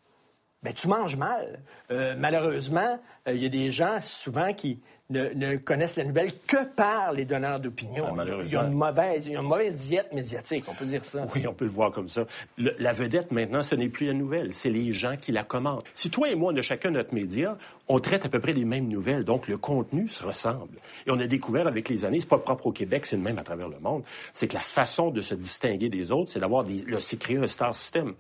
[0.62, 1.60] ben, tu manges mal.
[1.90, 2.98] Euh, malheureusement,
[3.28, 4.78] euh, il y a des gens souvent qui
[5.10, 8.06] ne, ne connaissent la nouvelle que par les donneurs d'opinion.
[8.08, 8.48] Ah, malheureusement.
[8.48, 11.04] Il y a une mauvaise, il y a une mauvaise diète médiatique, on peut dire
[11.04, 11.26] ça.
[11.34, 12.24] Oui, on peut le voir comme ça.
[12.56, 15.84] Le- la vedette, maintenant, ce n'est plus la nouvelle, c'est les gens qui la commentent.
[15.92, 17.58] Si toi et moi, on a chacun notre média,
[17.88, 20.78] on traite à peu près les mêmes nouvelles, donc le contenu se ressemble.
[21.06, 23.38] Et on a découvert avec les années, c'est pas propre au Québec, c'est le même
[23.38, 26.64] à travers le monde, c'est que la façon de se distinguer des autres, c'est d'avoir
[26.64, 28.14] des, le- c'est créer un star system.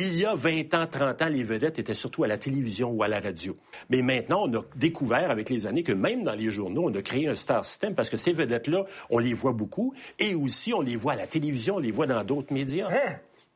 [0.00, 3.02] Il y a 20 ans, 30 ans, les vedettes étaient surtout à la télévision ou
[3.02, 3.56] à la radio.
[3.90, 7.02] Mais maintenant, on a découvert avec les années que même dans les journaux, on a
[7.02, 10.82] créé un star system parce que ces vedettes-là, on les voit beaucoup et aussi on
[10.82, 12.88] les voit à la télévision, on les voit dans d'autres médias.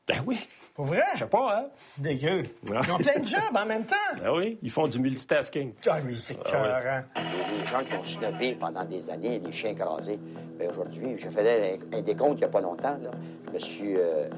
[0.08, 0.36] Ben oui.
[0.74, 1.02] Pour vrai?
[1.14, 1.66] Je sais pas, hein?
[1.98, 2.42] Dégueu.
[2.66, 3.94] Ils ont plein de jobs en même temps.
[4.20, 5.74] Ben oui, ils font du multitasking.
[5.86, 9.38] Ah oui, c'est cœur, Il y a des gens qui ont snobé pendant des années,
[9.38, 10.18] des chiens écrasés.
[10.58, 12.96] Mais aujourd'hui, je faisais un, un décompte il n'y a pas longtemps.
[13.00, 13.10] Là.
[13.46, 14.28] Je me suis euh,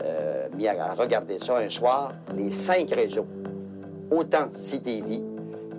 [0.00, 2.12] euh, mis à regarder ça un soir.
[2.34, 3.26] Les cinq réseaux,
[4.10, 5.22] autant CTV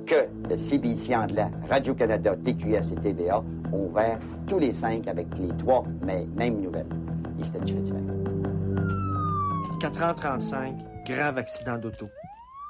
[0.06, 3.40] que le CBC anglais, Radio-Canada, TQS et TVA,
[3.72, 6.88] ont ouvert tous les cinq avec les trois mais, mêmes nouvelles.
[7.40, 8.00] Et c'était du fait divers.
[9.82, 12.08] 4h35, grave accident d'auto.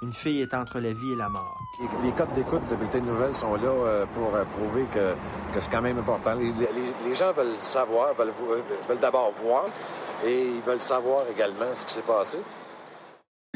[0.02, 1.58] Une fille est entre la vie et la mort.
[1.80, 5.14] Les, les codes d'écoute de bulletins de nouvelles sont là euh, pour euh, prouver que,
[5.54, 6.32] que c'est quand même important.
[6.36, 9.66] Les, les- les gens veulent savoir, veulent, euh, veulent d'abord voir
[10.26, 12.38] et ils veulent savoir également ce qui s'est passé.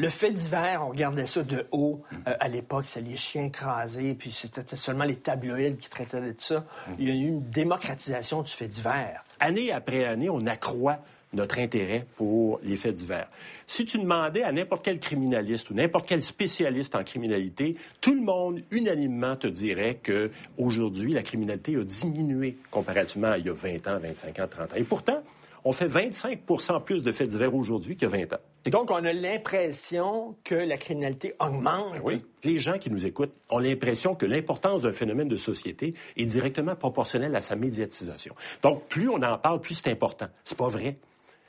[0.00, 2.04] Le fait divers, on regardait ça de haut.
[2.12, 6.34] Euh, à l'époque, c'est les chiens écrasés, puis c'était seulement les tabloïds qui traitaient de
[6.38, 6.64] ça.
[7.00, 9.24] Il y a eu une démocratisation du fait divers.
[9.40, 11.00] Année après année, on accroît
[11.32, 13.28] notre intérêt pour les faits divers.
[13.66, 18.22] Si tu demandais à n'importe quel criminaliste ou n'importe quel spécialiste en criminalité, tout le
[18.22, 23.52] monde unanimement te dirait que aujourd'hui la criminalité a diminué comparativement à il y a
[23.52, 24.76] 20 ans, 25 ans, 30 ans.
[24.76, 25.22] Et pourtant,
[25.64, 28.40] on fait 25% plus de faits divers aujourd'hui qu'il y a 20 ans.
[28.70, 31.94] Donc, on a l'impression que la criminalité augmente.
[32.04, 32.24] Oui.
[32.44, 36.76] Les gens qui nous écoutent ont l'impression que l'importance d'un phénomène de société est directement
[36.76, 38.34] proportionnelle à sa médiatisation.
[38.62, 40.26] Donc, plus on en parle, plus c'est important.
[40.44, 40.96] C'est pas vrai.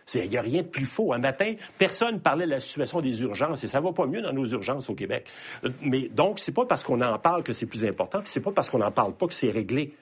[0.05, 1.13] C'est- Il n'y a rien de plus faux.
[1.13, 4.33] Un matin, personne parlait de la situation des urgences et ça va pas mieux dans
[4.33, 5.27] nos urgences au Québec.
[5.65, 8.39] Euh, Mais donc, c'est pas parce qu'on en parle que c'est plus important, puis c'est
[8.39, 9.93] pas parce qu'on n'en parle pas que c'est réglé.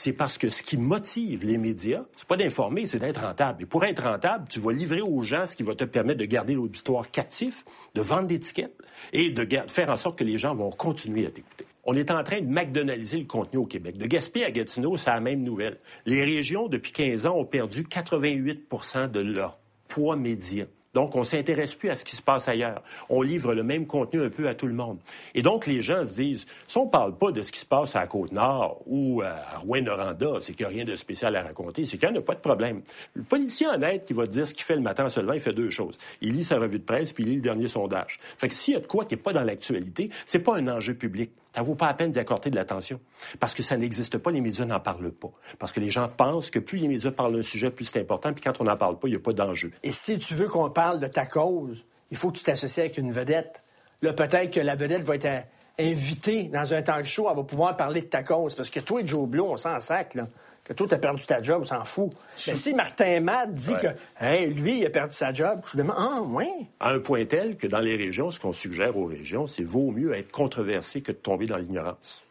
[0.00, 3.64] C'est parce que ce qui motive les médias, c'est pas d'informer, c'est d'être rentable.
[3.64, 6.24] Et pour être rentable, tu vas livrer aux gens ce qui va te permettre de
[6.24, 7.64] garder l'auditoire captif,
[7.96, 8.72] de vendre des tickets
[9.12, 11.66] et de faire en sorte que les gens vont continuer à t'écouter.
[11.82, 13.98] On est en train de McDonaldiser le contenu au Québec.
[13.98, 15.80] De Gaspé à Gatineau, c'est la même nouvelle.
[16.06, 20.66] Les régions, depuis 15 ans, ont perdu 88% de leur poids média.
[20.98, 22.82] Donc, on s'intéresse plus à ce qui se passe ailleurs.
[23.08, 24.98] On livre le même contenu un peu à tout le monde.
[25.32, 27.66] Et donc, les gens se disent, si on ne parle pas de ce qui se
[27.66, 31.42] passe à la Côte-Nord ou à Rouen-Noranda, c'est qu'il n'y a rien de spécial à
[31.42, 32.82] raconter, c'est qu'il n'y a pas de problème.
[33.14, 35.40] Le politicien honnête qui va dire ce qu'il fait le matin en se levant, il
[35.40, 35.96] fait deux choses.
[36.20, 38.18] Il lit sa revue de presse, puis il lit le dernier sondage.
[38.36, 40.66] Fait que s'il y a de quoi qui n'est pas dans l'actualité, c'est pas un
[40.66, 41.30] enjeu public.
[41.54, 43.00] Ça vaut pas la peine d'y accorder de l'attention.
[43.40, 45.30] Parce que ça n'existe pas, les médias n'en parlent pas.
[45.58, 48.32] Parce que les gens pensent que plus les médias parlent d'un sujet, plus c'est important,
[48.32, 49.72] puis quand on n'en parle pas, il n'y a pas d'enjeu.
[49.82, 52.98] Et si tu veux qu'on parle de ta cause, il faut que tu t'associes avec
[52.98, 53.62] une vedette.
[54.02, 55.46] Là, peut-être que la vedette va être
[55.78, 58.54] invitée dans un talk show, elle va pouvoir parler de ta cause.
[58.54, 60.26] Parce que toi et Joe Blow, on s'en sac, là.
[60.68, 62.12] Que toi, t'as perdu ta job, on s'en fout.
[62.46, 63.80] Mais si Martin Matt dit Ouais.
[63.80, 66.50] que, hey, lui, il a perdu sa job, tu te demandes, ah, ouais.
[66.78, 69.90] À un point tel que dans les régions, ce qu'on suggère aux régions, c'est vaut
[69.90, 72.22] mieux être controversé que de tomber dans l'ignorance.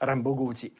[0.00, 0.72] Rambo Gauthier.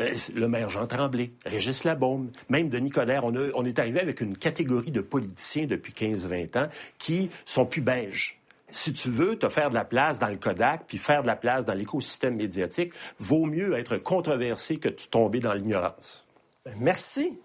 [0.00, 3.24] Euh, le maire Jean Tremblay, Régis Labaume, même Denis Coderre.
[3.24, 7.64] On, a- on est arrivé avec une catégorie de politiciens depuis 15-20 ans qui sont
[7.64, 8.40] plus beiges.
[8.74, 11.36] Si tu veux te faire de la place dans le Kodak puis faire de la
[11.36, 16.26] place dans l'écosystème médiatique, vaut mieux être controversé que de tomber dans l'ignorance.
[16.64, 17.38] Ben, merci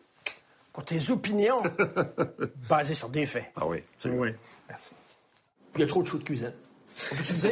[0.74, 1.62] pour tes opinions
[2.70, 3.52] basées sur des faits.
[3.56, 3.84] Ah oui.
[4.06, 4.34] Oui.
[4.68, 4.94] Merci.
[5.76, 6.54] Il y a trop de choux de cuisine.
[7.12, 7.52] On peut-tu le dire?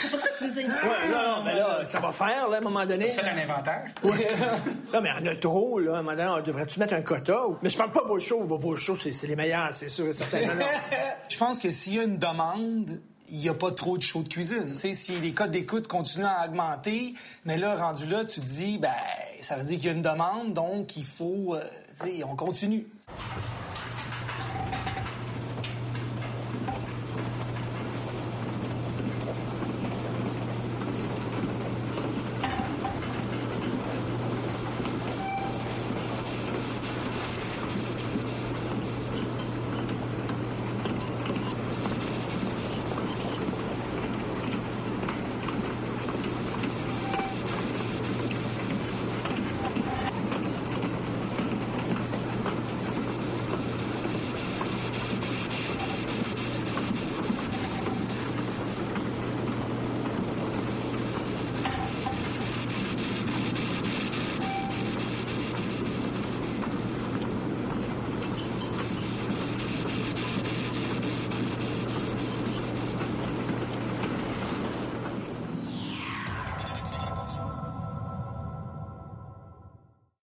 [0.00, 2.48] C'est pour ça que tu les as Ouais, non, non, mais là, ça va faire,
[2.48, 3.08] là, à un moment donné.
[3.08, 3.84] Tu fais un inventaire?
[4.04, 4.10] Oui.
[4.94, 5.96] non, mais en a trop, là.
[5.96, 7.46] À un moment donné, on devrait-tu mettre un quota?
[7.48, 8.44] ou- Mais je parle pas de vos shows.
[8.46, 10.40] Vos, shows, c'est les meilleurs, c'est sûr et certain.
[10.46, 10.66] Non, non.
[11.28, 13.00] Je pense que s'il y a une demande,
[13.30, 14.72] il n'y a pas trop de shows de cuisine.
[14.74, 17.14] Tu sais, si les codes d'écoute continuent à augmenter,
[17.46, 18.90] mais là, rendu là, tu te dis, ben,
[19.40, 21.62] ça veut dire qu'il y a une demande, donc il faut, euh,
[22.00, 22.86] tu sais, on continue.